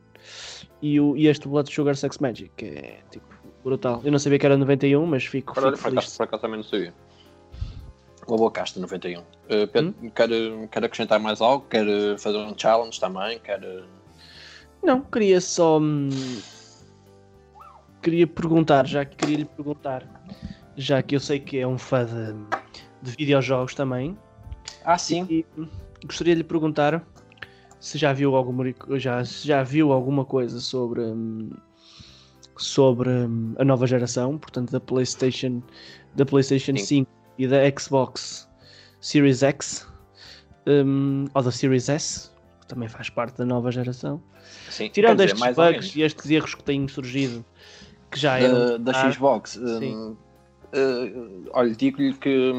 e, 0.82 1.00
o, 1.00 1.16
e 1.16 1.26
este 1.26 1.48
Blood 1.48 1.72
Sugar 1.72 1.96
Sex 1.96 2.18
Magic, 2.18 2.50
que 2.56 2.64
é 2.66 2.98
tipo 3.10 3.26
brutal. 3.62 4.00
Eu 4.04 4.12
não 4.12 4.18
sabia 4.18 4.38
que 4.38 4.44
era 4.46 4.56
91, 4.58 5.06
mas 5.06 5.24
fico, 5.24 5.54
olha, 5.56 5.72
fico 5.72 5.82
por, 5.82 5.88
acaso, 5.88 6.00
feliz. 6.06 6.16
por 6.16 6.22
acaso 6.24 6.42
também 6.42 6.56
não 6.58 6.64
sabia. 6.64 6.92
Uma 8.26 8.36
boa 8.38 8.50
casta 8.50 8.80
91. 8.80 9.20
Uh, 9.20 9.24
Pedro, 9.72 9.94
Hum? 10.02 10.10
quer, 10.10 10.28
quer 10.70 10.84
acrescentar 10.84 11.18
mais 11.20 11.40
algo? 11.40 11.66
Quer 11.68 11.86
uh, 11.86 12.18
fazer 12.18 12.38
um 12.38 12.56
challenge 12.58 12.98
também? 13.00 13.38
Quer. 13.38 13.60
Não, 14.84 15.00
queria 15.00 15.40
só. 15.40 15.78
hum, 15.80 16.08
Queria 18.02 18.26
perguntar, 18.26 18.86
já 18.86 19.02
que 19.02 19.16
queria 19.16 19.38
lhe 19.38 19.44
perguntar, 19.46 20.06
já 20.76 21.02
que 21.02 21.16
eu 21.16 21.20
sei 21.20 21.40
que 21.40 21.58
é 21.58 21.66
um 21.66 21.78
fã 21.78 22.04
de, 22.04 22.34
de 23.00 23.16
videojogos 23.16 23.74
também, 23.74 24.14
Ah, 24.84 24.98
sim. 24.98 25.26
e 25.30 25.46
hum, 25.56 25.66
gostaria 26.04 26.34
de 26.34 26.42
lhe 26.42 26.46
perguntar 26.46 27.02
se 27.80 27.96
já 27.96 28.12
viu 28.12 28.36
alguma, 28.36 28.64
já, 28.98 29.24
se 29.24 29.48
já 29.48 29.62
viu 29.62 29.90
alguma 29.90 30.22
coisa 30.22 30.60
sobre, 30.60 31.00
hum, 31.00 31.48
sobre 32.58 33.08
hum, 33.08 33.54
a 33.58 33.64
nova 33.64 33.86
geração, 33.86 34.36
portanto 34.36 34.70
da 34.70 34.80
PlayStation, 34.80 35.62
da 36.14 36.26
PlayStation 36.26 36.76
Sim. 36.76 36.84
5 37.06 37.10
e 37.38 37.48
da 37.48 37.56
Xbox 37.78 38.46
Series 39.00 39.42
X, 39.42 39.88
hum, 40.66 41.24
ou 41.32 41.42
da 41.42 41.50
Series 41.50 41.88
S, 41.88 42.30
que 42.64 42.68
também 42.68 42.88
faz 42.88 43.08
parte 43.10 43.36
da 43.38 43.44
nova 43.44 43.70
geração. 43.70 44.20
sim. 44.68 44.88
Tirando 44.88 45.18
dizer, 45.18 45.34
estes 45.34 45.54
bugs 45.54 45.96
e 45.96 46.02
estes 46.02 46.30
erros 46.30 46.54
que 46.54 46.64
têm 46.64 46.88
surgido, 46.88 47.44
que 48.10 48.18
já 48.18 48.38
eram. 48.38 48.78
da, 48.78 48.92
da 48.92 49.00
Ah, 49.06 49.10
Xbox. 49.12 49.52
sim. 49.52 50.16
uh, 50.74 51.50
olha, 51.52 51.74
digo-lhe 51.74 52.14
que, 52.14 52.52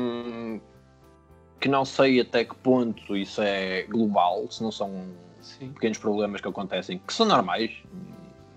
que 1.60 1.68
não 1.68 1.84
sei 1.84 2.22
até 2.22 2.46
que 2.46 2.56
ponto 2.56 3.15
isso 3.18 3.41
é 3.41 3.84
global, 3.84 4.50
se 4.50 4.62
não 4.63 4.72
são 4.72 5.06
Sim. 5.41 5.72
pequenos 5.74 5.98
problemas 5.98 6.41
que 6.41 6.48
acontecem, 6.48 6.98
que 7.00 7.13
são 7.13 7.26
normais 7.26 7.72
hum, 7.86 8.00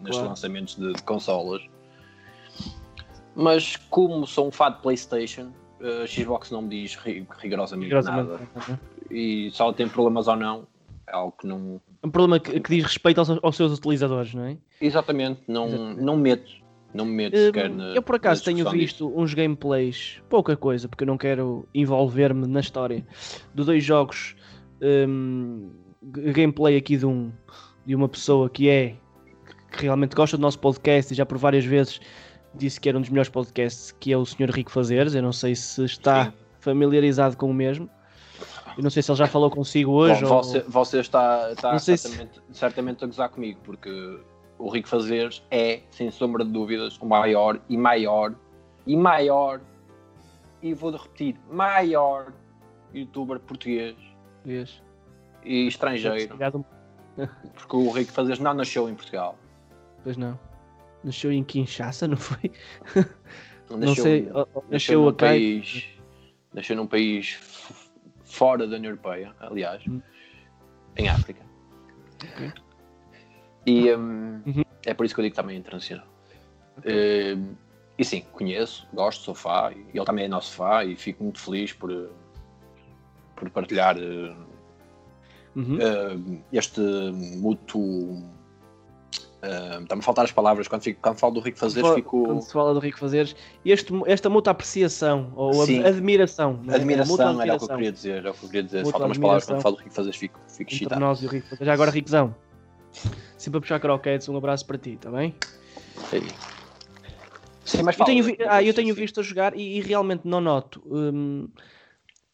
nestes 0.01 0.17
Claro. 0.17 0.29
lançamentos 0.29 0.77
de, 0.77 0.93
de 0.95 1.03
consolas. 1.03 1.63
Mas 3.35 3.77
como 3.89 4.27
sou 4.27 4.49
um 4.49 4.51
fã 4.51 4.71
de 4.71 4.79
Playstation, 4.81 5.51
uh, 5.81 6.03
a 6.03 6.07
Xbox 6.07 6.51
não 6.51 6.63
me 6.63 6.69
diz 6.71 6.97
ri- 6.97 7.27
rigorosamente, 7.39 7.95
Rigorosamente. 7.95 8.31
nada. 8.67 8.79
E 9.11 9.51
se 9.53 9.63
ela 9.63 9.73
tem 9.73 9.89
problemas 9.89 10.29
ou 10.29 10.37
não, 10.37 10.67
é 11.09 11.15
algo 11.17 11.33
que 11.41 11.47
não. 11.47 11.81
Um 12.05 12.11
problema 12.11 12.39
que, 12.39 12.61
que 12.61 12.71
diz 12.77 12.85
respeito 12.85 13.19
aos, 13.19 13.31
aos 13.43 13.57
seus 13.57 13.77
utilizadores, 13.79 14.35
não 14.35 14.45
é? 14.45 14.57
Exatamente, 14.81 15.41
não, 15.49 15.67
Exatamente. 15.67 16.01
não 16.03 16.17
me 16.17 16.23
meto. 16.23 16.51
Não 16.95 17.05
me 17.05 17.13
meto 17.13 17.37
Hum, 17.37 17.47
sequer 17.47 17.69
na, 17.69 17.85
eu 17.95 18.03
por 18.03 18.15
acaso 18.17 18.43
tenho 18.43 18.69
visto 18.71 19.13
uns 19.15 19.35
gameplays, 19.35 20.23
pouca 20.31 20.57
coisa, 20.57 20.89
porque 20.89 21.05
eu 21.05 21.07
não 21.07 21.19
quero 21.19 21.69
envolver-me 21.75 22.47
na 22.47 22.61
história 22.61 23.07
de 23.55 23.65
dois 23.65 23.85
jogos. 23.85 24.35
hum, 24.81 25.71
g- 26.17 26.33
gameplay 26.33 26.77
aqui 26.77 26.97
de 26.97 27.05
um 27.07 27.31
de 27.85 27.95
uma 27.95 28.09
pessoa 28.09 28.49
que 28.51 28.69
é 28.69 28.97
que 29.77 29.83
realmente 29.83 30.15
gosta 30.15 30.37
do 30.37 30.41
nosso 30.41 30.59
podcast 30.59 31.13
e 31.13 31.17
já 31.17 31.25
por 31.27 31.37
várias 31.39 31.65
vezes 31.65 32.01
disse 32.55 32.81
que 32.81 32.89
era 32.89 32.97
um 32.99 33.01
dos 33.01 33.11
melhores 33.11 33.31
podcasts, 33.31 33.93
que 33.93 34.13
é 34.13 34.17
o 34.17 34.25
Sr. 34.25 34.51
Rico 34.51 34.71
Fazeres. 34.71 35.15
Eu 35.15 35.23
não 35.23 35.33
sei 35.33 35.55
se 35.55 35.85
está 35.85 36.27
Sim. 36.27 36.33
familiarizado 36.61 37.37
com 37.37 37.51
o 37.51 37.55
mesmo. 37.55 37.89
Eu 38.79 38.83
não 38.85 38.91
sei 38.91 39.03
se 39.03 39.11
ele 39.11 39.19
já 39.19 39.27
falou 39.27 39.51
consigo 39.51 39.91
hoje 39.91 40.23
Bom, 40.25 40.37
ou 40.37 40.43
você, 40.45 40.61
você 40.61 41.01
está, 41.01 41.51
está 41.51 41.77
sei 41.81 41.97
se- 41.97 42.09
certamente, 42.09 42.41
certamente 42.53 43.03
a 43.05 43.07
gozar 43.09 43.29
comigo, 43.29 43.59
porque 43.65 44.21
o 44.57 44.69
Rico 44.71 44.89
Fazeres 44.89 45.43
é, 45.51 45.81
sem 45.91 46.13
sombra 46.13 46.45
de 46.45 46.53
dúvidas, 46.53 46.97
o 47.01 47.05
maior 47.07 47.61
e 47.69 47.77
maior 47.77 48.33
e 48.87 48.97
maior, 48.97 49.61
e 50.63 50.73
vou 50.75 50.93
repetir, 50.93 51.35
maior 51.51 52.33
youtuber 52.95 53.41
português 53.41 53.97
Vês? 54.45 54.81
e 55.45 55.67
estrangeiro, 55.67 56.27
Obrigado. 56.35 56.65
porque 57.55 57.77
o 57.77 57.91
Rico 57.91 58.13
Fazeres 58.13 58.39
não 58.39 58.55
nasceu 58.55 58.89
em 58.89 58.95
Portugal. 58.95 59.37
Pois 60.05 60.17
não. 60.17 60.39
Nasceu 61.03 61.33
em 61.33 61.43
Kinshasa, 61.43 62.07
não 62.07 62.17
foi? 62.17 62.53
Não 63.69 63.77
Não 63.79 63.95
sei. 63.95 64.23
nasceu 64.23 64.49
Nasceu 64.71 65.03
num 65.03 65.13
país, 65.13 65.85
nasceu 66.55 66.77
num 66.77 66.87
país 66.87 67.39
fora 68.29 68.67
da 68.67 68.77
União 68.77 68.91
Europeia, 68.91 69.35
aliás, 69.41 69.83
Hum. 69.89 70.01
em 70.97 71.09
África. 71.09 71.43
Ok. 72.25 72.53
E 73.67 73.93
hum, 73.95 74.43
Uhum. 74.47 74.63
é 74.87 74.95
por 74.95 75.05
isso 75.05 75.15
que 75.15 75.21
eu 75.21 75.25
digo 75.25 75.35
também 75.37 75.57
internacional. 75.57 76.07
Hum, 76.87 77.55
e 77.99 78.05
sim, 78.05 78.21
conheço, 78.33 78.87
gosto, 78.93 79.25
sou 79.25 79.35
fã, 79.35 79.73
e 79.73 79.97
ele 79.97 80.05
também 80.05 80.27
é 80.27 80.29
nosso 80.29 80.55
fã, 80.55 80.85
e 80.85 80.95
fico 80.97 81.25
muito 81.25 81.41
feliz 81.41 81.73
por, 81.73 82.11
por 83.35 83.51
partilhar 83.51 83.97
eh, 83.99 84.35
Uhum. 85.57 85.79
eh, 85.81 86.41
este 86.53 86.81
mútuo. 86.81 88.23
Está-me 89.41 90.01
a 90.01 90.03
faltar 90.03 90.25
as 90.25 90.33
palavras 90.33 90.67
quando, 90.67 90.83
fico, 90.83 91.01
quando 91.01 91.17
falo 91.19 91.35
do 91.35 91.41
Rico 91.41 91.59
Fazeres, 91.59 91.89
Quando 91.89 91.95
fico. 91.95 92.41
se 92.41 92.53
fala 92.53 92.75
do 92.75 92.81
Rico 92.81 92.99
Fazeres, 92.99 93.37
este, 93.65 93.93
esta 94.07 94.29
muita 94.29 94.51
apreciação 94.51 95.33
ou 95.37 95.53
Sim. 95.65 95.79
ad- 95.81 95.89
admiração, 95.91 96.61
é? 96.69 96.75
Admiração 96.75 97.35
Muita 97.35 97.43
era 97.45 97.55
o 97.55 97.59
que 97.59 97.65
eu 97.65 97.69
queria 97.69 97.93
dizer, 97.93 98.15
era 98.17 98.31
o 98.33 98.35
que 98.35 98.45
eu 98.45 98.49
queria 98.49 98.63
dizer. 98.65 98.83
Faltam 98.83 99.07
umas 99.07 99.19
palavras 99.19 99.45
quando 99.45 99.63
falo 99.63 99.77
do 99.77 99.83
Rico 99.83 99.95
Fazeres, 99.95 100.17
fico, 100.19 100.41
fico 100.49 100.73
excitado. 100.73 101.01
nós 101.01 101.23
e 101.23 101.27
o 101.27 101.29
Rico 101.29 101.47
Fazeres. 101.51 101.67
Já 101.67 101.73
agora, 101.73 101.91
Riquezão, 101.93 102.35
sempre 103.37 103.59
a 103.59 103.61
puxar 103.61 103.79
croquetes, 103.79 104.29
um 104.29 104.37
abraço 104.37 104.67
para 104.67 104.77
ti, 104.77 104.95
está 104.95 105.11
bem? 105.11 105.33
Sim. 106.11 106.23
Sim, 107.65 107.83
mas 107.83 107.99
Eu 107.99 108.05
tenho, 108.07 108.25
vi- 108.25 108.39
ah, 108.49 108.63
eu 108.63 108.75
tenho 108.75 108.95
visto 108.95 109.21
a 109.21 109.23
jogar 109.23 109.55
e, 109.57 109.77
e 109.79 109.81
realmente 109.83 110.23
não 110.25 110.41
noto. 110.41 110.83
hum, 110.87 111.49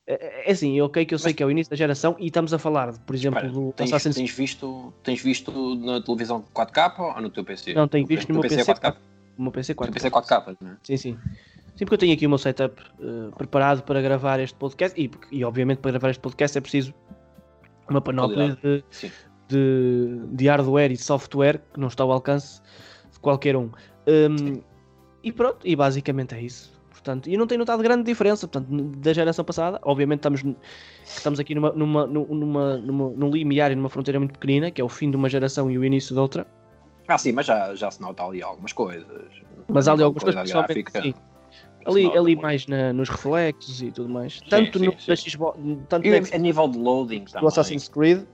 é, 0.07 0.49
é 0.49 0.53
assim, 0.53 0.81
ok 0.81 1.05
que 1.07 1.15
eu 1.15 1.19
sei 1.19 1.31
Mas- 1.31 1.37
que 1.37 1.43
é 1.43 1.47
o 1.47 1.51
início 1.51 1.71
da 1.71 1.77
geração 1.77 2.17
e 2.19 2.27
estamos 2.27 2.53
a 2.53 2.59
falar, 2.59 2.93
por 2.99 3.15
exemplo, 3.15 3.39
Espera, 3.39 3.53
do 3.53 3.73
tens, 3.73 3.93
Assassin's 3.93 4.17
tens 4.17 4.31
visto, 4.31 4.93
tens 5.03 5.23
visto 5.23 5.75
na 5.77 6.01
televisão 6.03 6.45
4K 6.55 7.17
ou 7.17 7.21
no 7.23 7.31
teu 7.31 7.45
PC? 7.45 7.73
Não, 7.75 7.89
tenho 7.89 8.07
visto 8.07 8.29
no 8.29 8.41
meu 8.41 8.43
PC 8.43 8.63
4K. 8.65 8.97
o 9.39 9.43
meu 9.43 9.53
PC 9.53 9.73
No 9.73 9.77
4. 9.77 9.93
PC 9.95 10.11
4K, 10.11 10.57
não 10.61 10.71
é? 10.73 10.77
Sim, 10.83 10.97
sim. 10.97 11.19
Sim, 11.77 11.85
porque 11.87 11.95
eu 11.95 11.99
tenho 11.99 12.13
aqui 12.15 12.25
o 12.27 12.29
meu 12.29 12.39
setup 12.39 12.81
eh, 13.01 13.31
preparado 13.37 13.83
para 13.83 14.01
gravar 14.01 14.39
este 14.39 14.57
podcast 14.57 15.01
e, 15.01 15.11
e, 15.33 15.45
obviamente, 15.45 15.79
para 15.79 15.91
gravar 15.91 16.11
este 16.11 16.21
podcast 16.21 16.57
é 16.57 16.61
preciso 16.61 16.95
uma 17.91 18.01
panóplia 18.01 18.57
de, 18.63 18.85
de, 19.49 20.21
de 20.33 20.47
hardware 20.49 20.93
e 20.93 20.97
software 20.97 21.61
que 21.73 21.81
não 21.81 21.89
está 21.89 22.05
ao 22.05 22.13
alcance 22.13 22.61
de 23.11 23.19
qualquer 23.19 23.57
um. 23.57 23.71
Hum, 24.07 24.63
e 25.23 25.33
pronto, 25.33 25.67
e 25.67 25.75
basicamente 25.75 26.35
é 26.37 26.43
isso. 26.43 26.74
Portanto, 27.05 27.29
e 27.29 27.37
não 27.37 27.47
tenho 27.47 27.59
notado 27.59 27.83
grande 27.83 28.03
diferença 28.03 28.49
portanto, 28.49 28.83
da 28.97 29.13
geração 29.13 29.45
passada. 29.45 29.79
Obviamente 29.83 30.21
estamos, 30.21 30.43
estamos 31.05 31.39
aqui 31.39 31.55
numa, 31.55 31.71
numa, 31.73 32.07
numa, 32.07 32.77
numa, 32.79 33.11
num 33.11 33.31
limiar 33.31 33.71
e 33.71 33.75
numa 33.75 33.91
fronteira 33.91 34.19
muito 34.19 34.33
pequenina, 34.33 34.71
que 34.71 34.81
é 34.81 34.85
o 34.85 34.89
fim 34.89 35.11
de 35.11 35.17
uma 35.17 35.29
geração 35.29 35.71
e 35.71 35.77
o 35.77 35.85
início 35.85 36.15
de 36.15 36.21
outra. 36.21 36.47
Ah, 37.07 37.19
sim, 37.19 37.33
mas 37.33 37.45
já, 37.45 37.75
já 37.75 37.91
se 37.91 38.01
nota 38.01 38.25
ali 38.25 38.43
algumas 38.43 38.73
coisas. 38.73 39.05
Mas 39.69 39.87
há 39.87 39.93
ali 39.93 40.03
algumas 40.03 40.25
coisas, 40.25 40.41
principalmente, 40.43 40.91
sim. 41.03 41.15
Ali, 41.85 42.07
ali 42.17 42.35
mais 42.35 42.67
na, 42.67 42.95
nos 42.95 43.11
reflexos 43.11 43.83
e 43.83 43.93
tudo 43.93 44.09
mais. 44.09 44.41
Tanto 44.49 44.79
sim, 44.79 44.87
no 44.87 44.99
sim. 44.99 45.15
Xbox, 45.15 45.59
tanto 45.91 46.07
e 46.07 46.17
a 46.17 46.39
nível 46.39 46.67
de 46.69 46.79
loading 46.79 47.27
também. 47.27 47.49
Assassin's 47.49 47.87
Creed, 47.87 48.25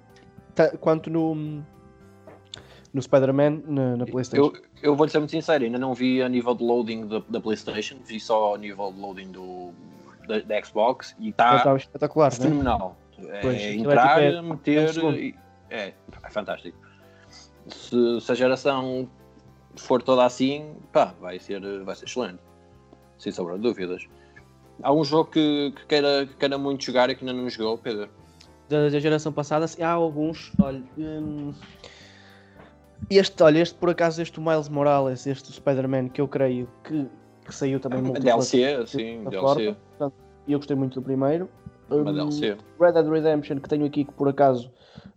quanto 0.79 1.11
no, 1.11 1.61
no 2.93 3.01
Spider-Man 3.01 3.63
na, 3.67 3.97
na, 3.97 4.07
PlayStation. 4.07 4.53
Eu, 4.53 4.63
eu 4.83 4.97
vou-lhe 4.97 5.11
ser 5.11 5.19
muito 5.19 5.31
sincero, 5.31 5.65
ainda 5.65 5.79
não 5.79 5.95
vi 5.95 6.23
a 6.23 6.29
nível 6.29 6.55
de 6.55 6.65
loading 6.65 7.07
da, 7.07 7.23
da 7.29 7.41
PlayStation, 7.41 7.97
vi 8.05 8.19
só 8.19 8.55
a 8.55 8.59
nível 8.59 8.93
de 8.93 9.01
loading 9.01 9.31
do, 9.31 9.73
da, 10.27 10.41
da 10.41 10.63
Xbox 10.63 11.15
e 11.19 11.31
está 11.31 11.77
espetacular, 11.77 12.33
né? 12.33 12.39
fenomenal. 12.39 12.97
Né? 13.19 13.41
É, 13.43 13.47
é 13.47 13.75
entrar, 13.75 14.23
é, 14.23 14.31
tipo, 14.33 14.43
meter. 14.43 15.35
É, 15.71 15.89
é, 15.89 15.95
é 16.23 16.31
fantástico. 16.31 16.77
Se, 17.69 18.21
se, 18.21 18.33
a 18.33 18.35
geração 18.35 19.09
for 19.77 20.03
toda 20.03 20.25
assim, 20.25 20.75
pá, 20.93 21.15
vai 21.21 21.39
ser, 21.39 21.61
vai 21.85 21.95
ser 21.95 22.07
excelente. 22.07 22.41
Sem 23.19 23.31
sombra 23.31 23.57
de 23.57 23.63
dúvidas. 23.63 24.07
Há 24.83 24.93
um 24.93 25.05
jogo 25.05 25.31
que, 25.31 25.73
que, 25.77 25.87
queira, 25.87 26.27
que 26.27 26.35
queira 26.35 26.57
muito 26.57 26.85
jogar 26.85 27.11
e 27.11 27.15
que 27.15 27.25
ainda 27.25 27.39
não 27.39 27.49
jogou, 27.51 27.77
Pedro? 27.77 28.09
Da, 28.69 28.89
da 28.89 28.99
geração 28.99 29.33
passada, 29.33 29.67
há 29.81 29.91
alguns. 29.91 30.53
Olha, 30.59 30.83
hum, 30.97 31.53
este, 33.09 33.43
olha, 33.43 33.61
este 33.61 33.75
por 33.77 33.91
acaso, 33.91 34.21
este 34.21 34.41
Miles 34.41 34.69
Morales, 34.69 35.27
este 35.27 35.53
Spider-Man, 35.53 36.09
que 36.09 36.21
eu 36.21 36.29
creio 36.29 36.69
que, 36.85 37.07
que 37.45 37.55
saiu 37.55 37.81
também 37.81 38.03
muito. 38.03 38.21
DLC, 38.21 38.87
sim, 38.87 39.25
DLC. 39.25 39.77
Eu 40.49 40.59
gostei 40.59 40.77
muito 40.77 41.01
do 41.01 41.05
primeiro. 41.05 41.49
Uma 41.89 42.11
um, 42.11 42.15
DLC. 42.15 42.57
Red 42.81 42.93
Dead 42.93 43.07
Redemption, 43.09 43.59
que 43.59 43.69
tenho 43.69 43.87
aqui, 43.87 44.05
que 44.05 44.13
por 44.13 44.29
acaso 44.29 44.71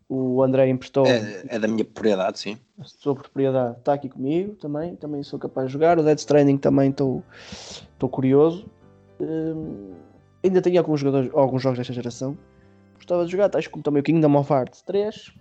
o 0.10 0.44
André 0.44 0.70
emprestou. 0.70 1.06
É, 1.06 1.44
é 1.48 1.60
da 1.60 1.68
minha 1.68 1.84
propriedade, 1.84 2.40
sim. 2.40 2.58
A 2.80 2.84
sua 2.84 3.16
propriedade 3.16 3.78
está 3.80 3.94
aqui 3.94 4.10
comigo 4.10 4.56
também, 4.56 4.96
também 4.96 5.24
sou 5.24 5.40
capaz 5.40 5.68
de 5.68 5.74
jogar. 5.74 5.98
O 5.98 6.04
Dead 6.04 6.18
Stranding 6.18 6.58
também 6.58 6.90
estou 6.90 7.24
curioso. 8.10 8.66
Hum, 9.20 9.94
ainda 10.44 10.62
tenho 10.62 10.80
alguns, 10.80 11.00
jogadores, 11.00 11.32
alguns 11.34 11.62
jogos 11.62 11.80
desta 11.80 11.94
geração. 11.94 12.38
Gostava 12.96 13.26
de 13.26 13.32
jogar, 13.32 13.50
tais 13.50 13.68
como 13.68 13.84
também 13.84 14.02
o 14.02 14.04
Kingdom 14.04 14.36
of 14.38 14.52
Hearts 14.52 14.82
3. 14.84 15.34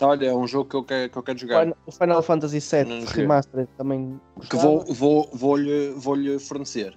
Olha, 0.00 0.26
é 0.26 0.34
um 0.34 0.46
jogo 0.46 0.68
que 0.68 0.76
eu 0.76 0.84
quero, 0.84 1.10
que 1.10 1.18
eu 1.18 1.22
quero 1.22 1.38
jogar. 1.38 1.76
O 1.86 1.92
Final 1.92 2.22
Fantasy 2.22 2.58
VII 2.58 3.04
Remastered 3.06 3.68
também. 3.76 4.20
Que 4.50 4.56
vou, 4.56 4.84
vou, 4.92 5.30
vou-lhe 5.32 5.90
vou 5.90 6.14
-lhe 6.14 6.38
fornecer 6.38 6.96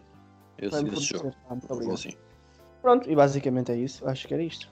esse, 0.58 0.88
esse 0.88 1.02
jogo. 1.02 1.32
Ah, 1.50 1.56
vou, 1.70 1.96
sim. 1.96 2.14
Pronto, 2.82 3.10
e 3.10 3.16
basicamente 3.16 3.72
é 3.72 3.76
isso. 3.76 4.08
Acho 4.08 4.28
que 4.28 4.34
era 4.34 4.44
isto. 4.44 4.68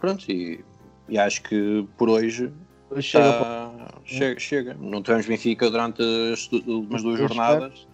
Pronto, 0.00 0.30
e 0.30 0.62
e 1.08 1.18
acho 1.18 1.42
que 1.42 1.86
por 1.96 2.08
hoje 2.08 2.52
chega, 3.00 3.32
tá, 3.32 3.94
chega, 4.04 4.38
chega. 4.40 4.74
Não 4.74 5.02
tivemos 5.02 5.26
Benfica 5.26 5.70
durante 5.70 6.02
as 6.32 6.50
últimas 6.52 7.02
duas 7.02 7.18
jornadas. 7.18 7.86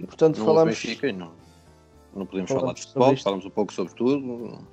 Portanto, 0.00 0.38
não 0.38 0.46
falamos. 0.46 0.74
Benfica 0.74 1.12
não, 1.12 1.32
não 2.14 2.24
podemos 2.24 2.50
falar 2.50 2.72
de 2.72 2.82
futebol, 2.82 3.16
falamos 3.18 3.44
um 3.44 3.50
pouco 3.50 3.72
sobre 3.72 3.94
tudo, 3.94 4.66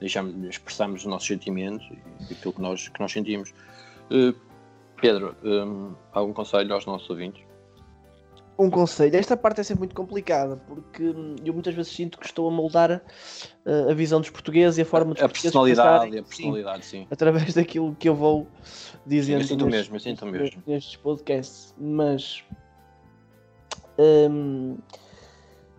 deixamos, 0.00 0.34
expressamos 0.48 1.00
os 1.00 1.06
nossos 1.06 1.26
sentimentos 1.26 1.86
e 2.28 2.32
aquilo 2.32 2.52
que 2.52 2.60
nós, 2.60 2.88
que 2.88 3.00
nós 3.00 3.12
sentimos. 3.12 3.50
Uh, 4.10 4.34
Pedro, 5.00 5.36
um, 5.44 5.94
algum 6.12 6.32
conselho 6.32 6.74
aos 6.74 6.86
nossos 6.86 7.08
ouvintes? 7.08 7.48
um 8.58 8.68
conselho. 8.68 9.16
Esta 9.16 9.36
parte 9.36 9.60
é 9.60 9.64
sempre 9.64 9.80
muito 9.80 9.94
complicada 9.94 10.56
porque 10.56 11.14
eu 11.44 11.54
muitas 11.54 11.74
vezes 11.74 11.92
sinto 11.92 12.18
que 12.18 12.26
estou 12.26 12.48
a 12.48 12.50
moldar 12.50 12.90
uh, 13.64 13.90
a 13.90 13.94
visão 13.94 14.20
dos 14.20 14.30
portugueses 14.30 14.78
e 14.78 14.82
a 14.82 14.84
forma 14.84 15.14
dos 15.14 15.22
a 15.22 15.28
personalidade 15.28 15.88
pensarem, 15.88 16.18
a 16.18 16.22
personalidade, 16.24 16.84
sim, 16.84 17.02
sim, 17.02 17.06
através 17.08 17.54
daquilo 17.54 17.94
que 17.94 18.08
eu 18.08 18.16
vou 18.16 18.48
dizendo. 19.06 19.44
Sim, 19.44 19.54
eu 19.54 19.58
sinto 19.58 19.66
nestes, 19.66 19.88
mesmo, 19.88 19.96
eu 19.96 20.00
sinto 20.00 20.26
mesmo. 20.26 20.62
Nestes 20.66 20.96
podcasts, 20.96 21.74
mas 21.78 22.42
um, 23.96 24.72
uh, 24.72 24.78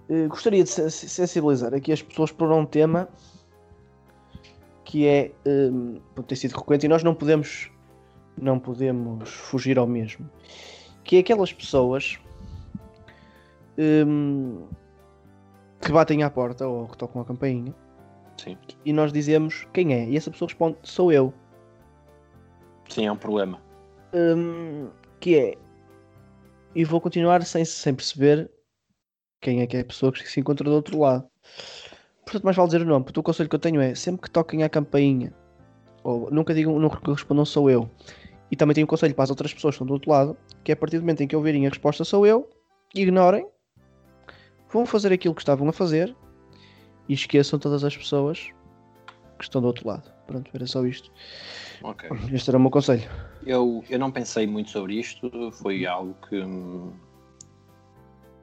eh, 0.10 0.28
gostaria 0.28 0.64
de 0.64 0.70
sensibilizar 0.70 1.74
aqui 1.74 1.92
as 1.92 2.02
pessoas 2.02 2.32
para 2.32 2.56
um 2.56 2.66
tema 2.66 3.10
que 4.90 5.06
é 5.06 5.32
um, 5.46 6.00
ter 6.26 6.36
sido 6.36 6.56
recorrente 6.58 6.88
e 6.88 6.90
nós 6.90 7.04
não 7.04 7.14
podemos 7.14 7.70
não 8.36 8.58
podemos 8.58 9.30
fugir 9.30 9.78
ao 9.78 9.86
mesmo 9.86 10.28
que 11.04 11.18
é 11.18 11.20
aquelas 11.20 11.54
pessoas 11.54 12.18
um, 13.78 14.68
que 15.80 15.92
batem 15.92 16.24
à 16.24 16.30
porta 16.32 16.68
ou 16.68 16.88
que 16.88 16.98
tocam 16.98 17.22
a 17.22 17.26
campainha. 17.26 17.74
Sim. 18.36 18.58
E 18.84 18.92
nós 18.92 19.14
dizemos 19.14 19.68
quem 19.74 19.94
é. 19.94 20.10
E 20.10 20.18
essa 20.18 20.32
pessoa 20.32 20.48
responde: 20.48 20.78
sou 20.82 21.12
eu. 21.12 21.32
Sim, 22.90 23.06
é 23.06 23.12
um 23.12 23.18
problema. 23.18 23.62
Um, 24.12 24.90
que 25.20 25.38
é. 25.38 25.54
E 26.74 26.84
vou 26.84 27.00
continuar 27.00 27.44
sem, 27.44 27.64
sem 27.64 27.94
perceber 27.94 28.50
quem 29.40 29.62
é 29.62 29.68
que 29.68 29.78
é 29.78 29.82
a 29.82 29.86
pessoa 29.86 30.12
que 30.12 30.28
se 30.28 30.40
encontra 30.40 30.68
do 30.68 30.76
outro 30.76 31.00
lado. 31.00 31.30
Portanto, 32.30 32.44
mais 32.44 32.56
vale 32.56 32.68
dizer 32.68 32.82
o 32.84 32.86
nome. 32.86 33.06
Porque 33.06 33.20
o 33.20 33.24
conselho 33.24 33.50
que 33.50 33.56
eu 33.56 33.60
tenho 33.60 33.82
é: 33.82 33.96
sempre 33.96 34.22
que 34.22 34.30
toquem 34.30 34.64
a 34.64 34.70
campainha, 34.70 35.34
ou 36.04 36.30
nunca 36.32 36.54
digam, 36.54 36.78
não 36.80 36.90
respondam 36.90 37.44
sou 37.44 37.70
eu. 37.70 37.90
E 38.52 38.56
também 38.56 38.76
tenho 38.76 38.86
um 38.86 38.88
conselho 38.88 39.16
para 39.16 39.24
as 39.24 39.30
outras 39.32 39.54
pessoas 39.54 39.74
que 39.74 39.76
estão 39.78 39.88
do 39.88 39.94
outro 39.94 40.12
lado, 40.12 40.38
que 40.64 40.72
é 40.72 40.74
a 40.74 40.76
partir 40.76 40.98
do 40.98 41.02
momento 41.02 41.22
em 41.22 41.28
que 41.28 41.36
ouvirem 41.36 41.66
a 41.66 41.70
resposta 41.70 42.04
sou 42.04 42.26
eu, 42.26 42.50
ignorem 42.96 43.48
vão 44.72 44.86
fazer 44.86 45.12
aquilo 45.12 45.36
que 45.36 45.42
estavam 45.42 45.68
a 45.70 45.74
fazer 45.74 46.16
e 47.08 47.14
esqueçam 47.14 47.60
todas 47.60 47.84
as 47.84 47.96
pessoas 47.96 48.50
que 49.38 49.44
estão 49.44 49.62
do 49.62 49.68
outro 49.68 49.88
lado. 49.88 50.12
Pronto, 50.26 50.50
era 50.54 50.66
só 50.68 50.86
isto. 50.86 51.12
Okay. 51.82 52.10
Este 52.32 52.50
era 52.50 52.58
o 52.58 52.62
meu 52.62 52.70
conselho. 52.70 53.08
Eu, 53.46 53.84
eu 53.90 53.98
não 53.98 54.12
pensei 54.12 54.46
muito 54.46 54.70
sobre 54.70 55.00
isto, 55.00 55.52
foi 55.52 55.86
algo 55.86 56.16
que, 56.28 56.42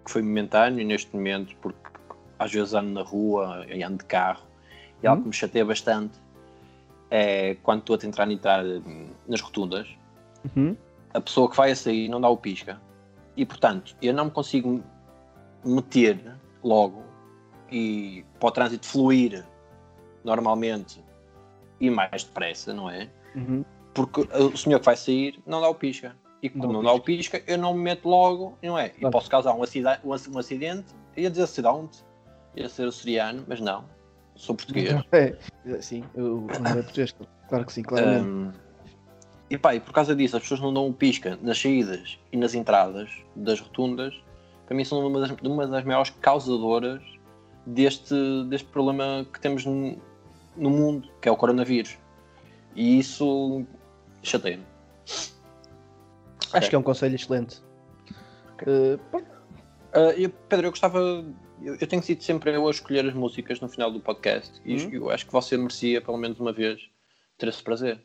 que 0.05 0.11
foi 0.11 0.23
momentâneo 0.23 0.85
neste 0.87 1.15
momento, 1.15 1.55
porque 1.57 1.96
às 2.39 2.53
vezes 2.53 2.75
ando 2.75 2.91
na 2.91 3.03
rua 3.03 3.67
e 3.69 3.83
ando 3.83 3.99
de 3.99 4.05
carro 4.05 4.43
e 5.03 5.07
algo 5.07 5.21
hum? 5.21 5.23
que 5.25 5.29
me 5.29 5.35
chateia 5.35 5.65
bastante 5.65 6.19
é 7.11 7.57
quando 7.63 7.81
estou 7.81 7.95
a 7.95 7.99
tentar 7.99 8.31
entrar 8.31 8.65
nas 9.29 9.41
rotundas, 9.41 9.89
uhum. 10.57 10.77
a 11.15 11.21
pessoa 11.21 11.49
que 11.49 11.57
vai 11.57 11.71
a 11.71 11.77
sair 11.77 12.09
não 12.09 12.21
dá 12.21 12.29
o 12.29 12.37
pisca. 12.37 12.81
E 13.37 13.47
portanto, 13.47 13.97
eu 14.03 14.13
não 14.13 14.27
me 14.27 14.31
consigo 14.31 14.83
meter 15.65 16.21
logo 16.65 17.05
e 17.71 18.25
para 18.41 18.49
o 18.49 18.51
trânsito 18.51 18.87
fluir 18.87 19.47
normalmente 20.25 21.05
e 21.81 21.91
mais 21.91 22.25
depressa, 22.25 22.73
não 22.73 22.91
é? 22.91 23.09
Uhum. 23.35 23.65
Porque 23.95 24.21
o 24.21 24.57
senhor 24.57 24.81
que 24.81 24.87
vai 24.87 24.97
sair 24.97 25.41
não 25.47 25.61
dá 25.61 25.69
o 25.69 25.75
pisca. 25.75 26.17
E 26.43 26.51
como 26.51 26.67
não, 26.67 26.73
não 26.75 26.83
dá 26.83 26.93
o 26.93 27.01
pisca, 27.01 27.43
eu 27.47 27.57
não 27.57 27.75
me 27.75 27.83
meto 27.83 28.09
logo, 28.09 28.59
não 28.63 28.79
é? 28.79 28.93
E 28.99 29.11
posso 29.11 29.31
causar 29.31 29.55
um 29.55 29.63
acidente, 29.63 30.01
um 30.05 30.39
acidente 30.39 30.95
ia 31.17 31.31
dizer 31.31 31.45
acidente, 31.45 32.05
ia 32.57 32.69
ser 32.69 32.87
o 32.87 32.93
siriano, 32.93 33.45
mas 33.47 33.61
não, 33.61 33.85
sou 34.35 34.55
português. 34.55 34.95
É, 35.13 35.37
sim, 35.81 36.05
eu 36.15 36.47
não 36.61 36.71
é 36.71 36.83
português, 36.83 37.15
claro 37.49 37.67
que 37.67 37.73
sim, 37.73 37.83
claramente. 37.83 38.29
Um, 38.29 38.53
e 39.49 39.57
pá, 39.57 39.75
e 39.75 39.81
por 39.81 39.93
causa 39.93 40.15
disso, 40.15 40.37
as 40.37 40.43
pessoas 40.43 40.61
não 40.61 40.75
dão 40.75 40.89
o 40.89 40.93
pisca 40.93 41.39
nas 41.41 41.61
saídas 41.61 42.19
e 42.33 42.37
nas 42.37 42.55
entradas 42.55 43.11
das 43.37 43.61
rotundas, 43.61 44.15
para 44.67 44.77
mim 44.77 44.85
são 44.85 45.07
uma 45.07 45.21
das, 45.21 45.31
uma 45.43 45.67
das 45.67 45.85
maiores 45.85 46.11
causadoras 46.21 47.03
deste, 47.65 48.15
deste 48.49 48.67
problema 48.69 49.25
que 49.33 49.41
temos 49.41 49.65
no, 49.65 49.97
no 50.57 50.71
mundo, 50.71 51.09
que 51.21 51.29
é 51.29 51.33
o 51.33 51.37
coronavírus. 51.37 51.97
E 52.75 52.99
isso 52.99 53.65
chateia-me. 54.23 54.65
Acho 55.07 56.57
okay. 56.57 56.69
que 56.69 56.75
é 56.75 56.79
um 56.79 56.83
conselho 56.83 57.15
excelente. 57.15 57.63
Okay. 58.55 58.95
Uh, 58.95 59.17
uh, 59.17 60.11
eu, 60.17 60.31
Pedro, 60.49 60.67
eu 60.67 60.71
gostava. 60.71 61.25
Eu, 61.63 61.77
eu, 61.81 61.87
tenho 61.87 62.03
sido 62.03 62.23
sempre 62.23 62.55
eu 62.55 62.67
a 62.67 62.71
escolher 62.71 63.07
as 63.07 63.15
músicas 63.15 63.61
no 63.61 63.69
final 63.69 63.91
do 63.91 64.01
podcast 64.01 64.61
e 64.65 64.77
uhum. 64.77 64.93
eu 64.93 65.11
acho 65.11 65.27
que 65.27 65.33
você 65.33 65.57
merecia, 65.57 66.01
pelo 66.01 66.19
menos 66.19 66.39
uma 66.39 66.53
vez, 66.53 66.81
ter 67.39 67.49
esse 67.49 67.63
prazer. 67.63 68.01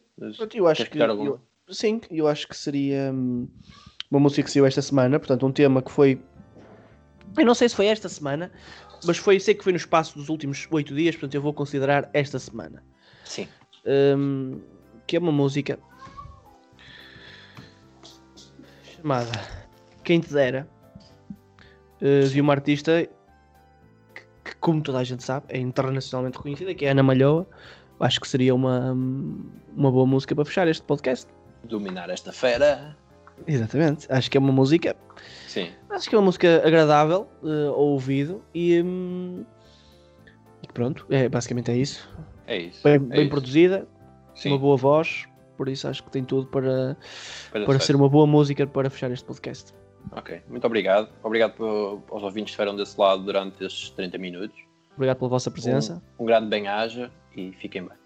Eu 0.53 0.67
acho 0.67 0.89
que. 0.89 0.99
Eu, 0.99 1.39
sim, 1.69 2.01
eu 2.09 2.27
acho 2.27 2.47
que 2.47 2.55
seria 2.55 3.11
hum, 3.13 3.47
uma 4.09 4.19
música 4.19 4.43
que 4.43 4.51
saiu 4.51 4.65
esta 4.65 4.81
semana, 4.81 5.19
portanto, 5.19 5.45
um 5.45 5.51
tema 5.51 5.81
que 5.81 5.91
foi 5.91 6.21
eu 7.37 7.45
não 7.45 7.53
sei 7.53 7.69
se 7.69 7.75
foi 7.75 7.87
esta 7.87 8.09
semana, 8.09 8.51
mas 9.05 9.17
foi, 9.17 9.39
sei 9.39 9.53
que 9.53 9.63
foi 9.63 9.71
no 9.71 9.77
espaço 9.77 10.17
dos 10.17 10.29
últimos 10.29 10.67
oito 10.71 10.93
dias, 10.93 11.15
portanto 11.15 11.35
eu 11.35 11.41
vou 11.41 11.53
considerar 11.53 12.09
esta 12.13 12.37
semana. 12.37 12.83
Sim. 13.23 13.47
Um, 13.85 14.59
que 15.07 15.15
é 15.15 15.19
uma 15.19 15.31
música 15.31 15.79
chamada 18.95 19.31
Quem 20.03 20.19
Te 20.19 20.33
Dera, 20.33 20.67
uh, 22.01 22.27
de 22.27 22.41
uma 22.41 22.53
artista 22.53 23.07
como 24.61 24.81
toda 24.81 24.99
a 24.99 25.03
gente 25.03 25.23
sabe, 25.23 25.47
é 25.49 25.57
internacionalmente 25.57 26.37
reconhecida, 26.37 26.73
que 26.73 26.85
é 26.85 26.91
Ana 26.91 27.03
Malhoa. 27.03 27.45
Acho 27.99 28.21
que 28.21 28.27
seria 28.27 28.55
uma, 28.55 28.93
uma 29.75 29.91
boa 29.91 30.05
música 30.05 30.33
para 30.33 30.45
fechar 30.45 30.67
este 30.67 30.83
podcast. 30.83 31.27
Dominar 31.63 32.09
esta 32.09 32.31
fera. 32.31 32.95
Exatamente. 33.45 34.07
Acho 34.09 34.31
que 34.31 34.37
é 34.37 34.39
uma 34.39 34.51
música. 34.51 34.95
Sim. 35.47 35.69
Acho 35.89 36.09
que 36.09 36.15
é 36.15 36.17
uma 36.17 36.25
música 36.25 36.65
agradável 36.65 37.27
uh, 37.43 37.69
ao 37.69 37.87
ouvido 37.87 38.41
e. 38.53 38.81
Um, 38.81 39.43
pronto, 40.73 41.05
é, 41.09 41.27
basicamente 41.27 41.69
é 41.71 41.77
isso. 41.77 42.09
É 42.47 42.57
isso. 42.57 42.83
Bem, 42.83 42.95
é 42.95 42.99
bem 42.99 43.21
isso. 43.21 43.29
produzida, 43.29 43.87
Sim. 44.35 44.49
uma 44.49 44.57
boa 44.57 44.77
voz, 44.77 45.27
por 45.57 45.67
isso 45.67 45.87
acho 45.87 46.03
que 46.03 46.11
tem 46.11 46.23
tudo 46.23 46.47
para, 46.47 46.97
para, 47.51 47.65
para 47.65 47.79
ser 47.79 47.95
uma 47.95 48.09
boa 48.09 48.25
música 48.25 48.65
para 48.65 48.89
fechar 48.89 49.11
este 49.11 49.25
podcast. 49.25 49.73
Ok, 50.11 50.41
muito 50.49 50.65
obrigado. 50.65 51.09
Obrigado 51.23 52.03
aos 52.09 52.23
ouvintes 52.23 52.55
que 52.55 52.61
estiveram 52.61 52.75
desse 52.75 52.99
lado 52.99 53.23
durante 53.23 53.63
estes 53.63 53.89
30 53.91 54.17
minutos. 54.17 54.57
Obrigado 54.95 55.17
pela 55.17 55.29
vossa 55.29 55.49
presença. 55.49 56.01
Um, 56.19 56.23
um 56.23 56.25
grande 56.25 56.47
bem-aja 56.47 57.11
e 57.35 57.53
fiquem 57.53 57.83
bem. 57.83 58.01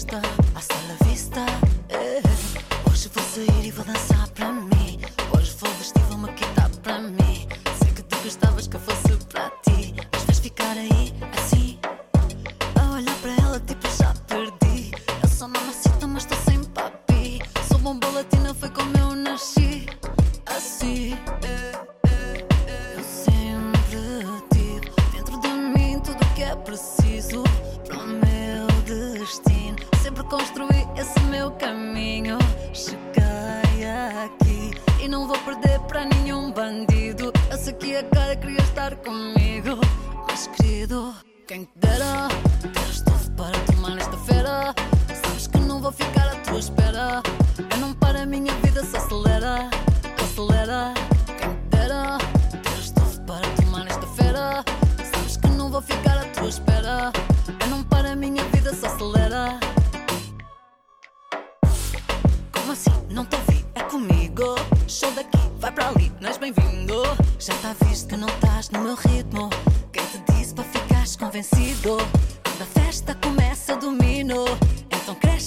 I 0.00 0.60
still 0.60 0.78
love 0.88 1.00
you. 1.02 1.07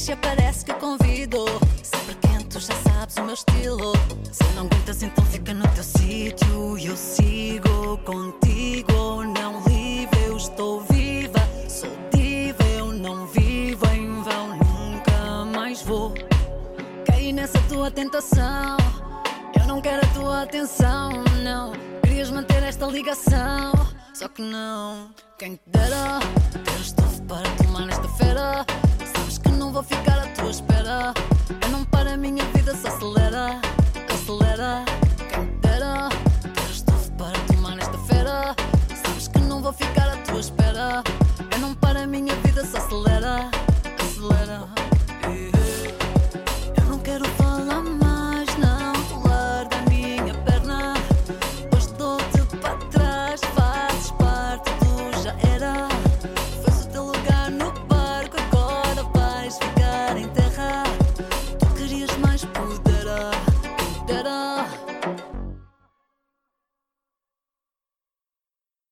Se 0.01 0.13
aparece 0.13 0.70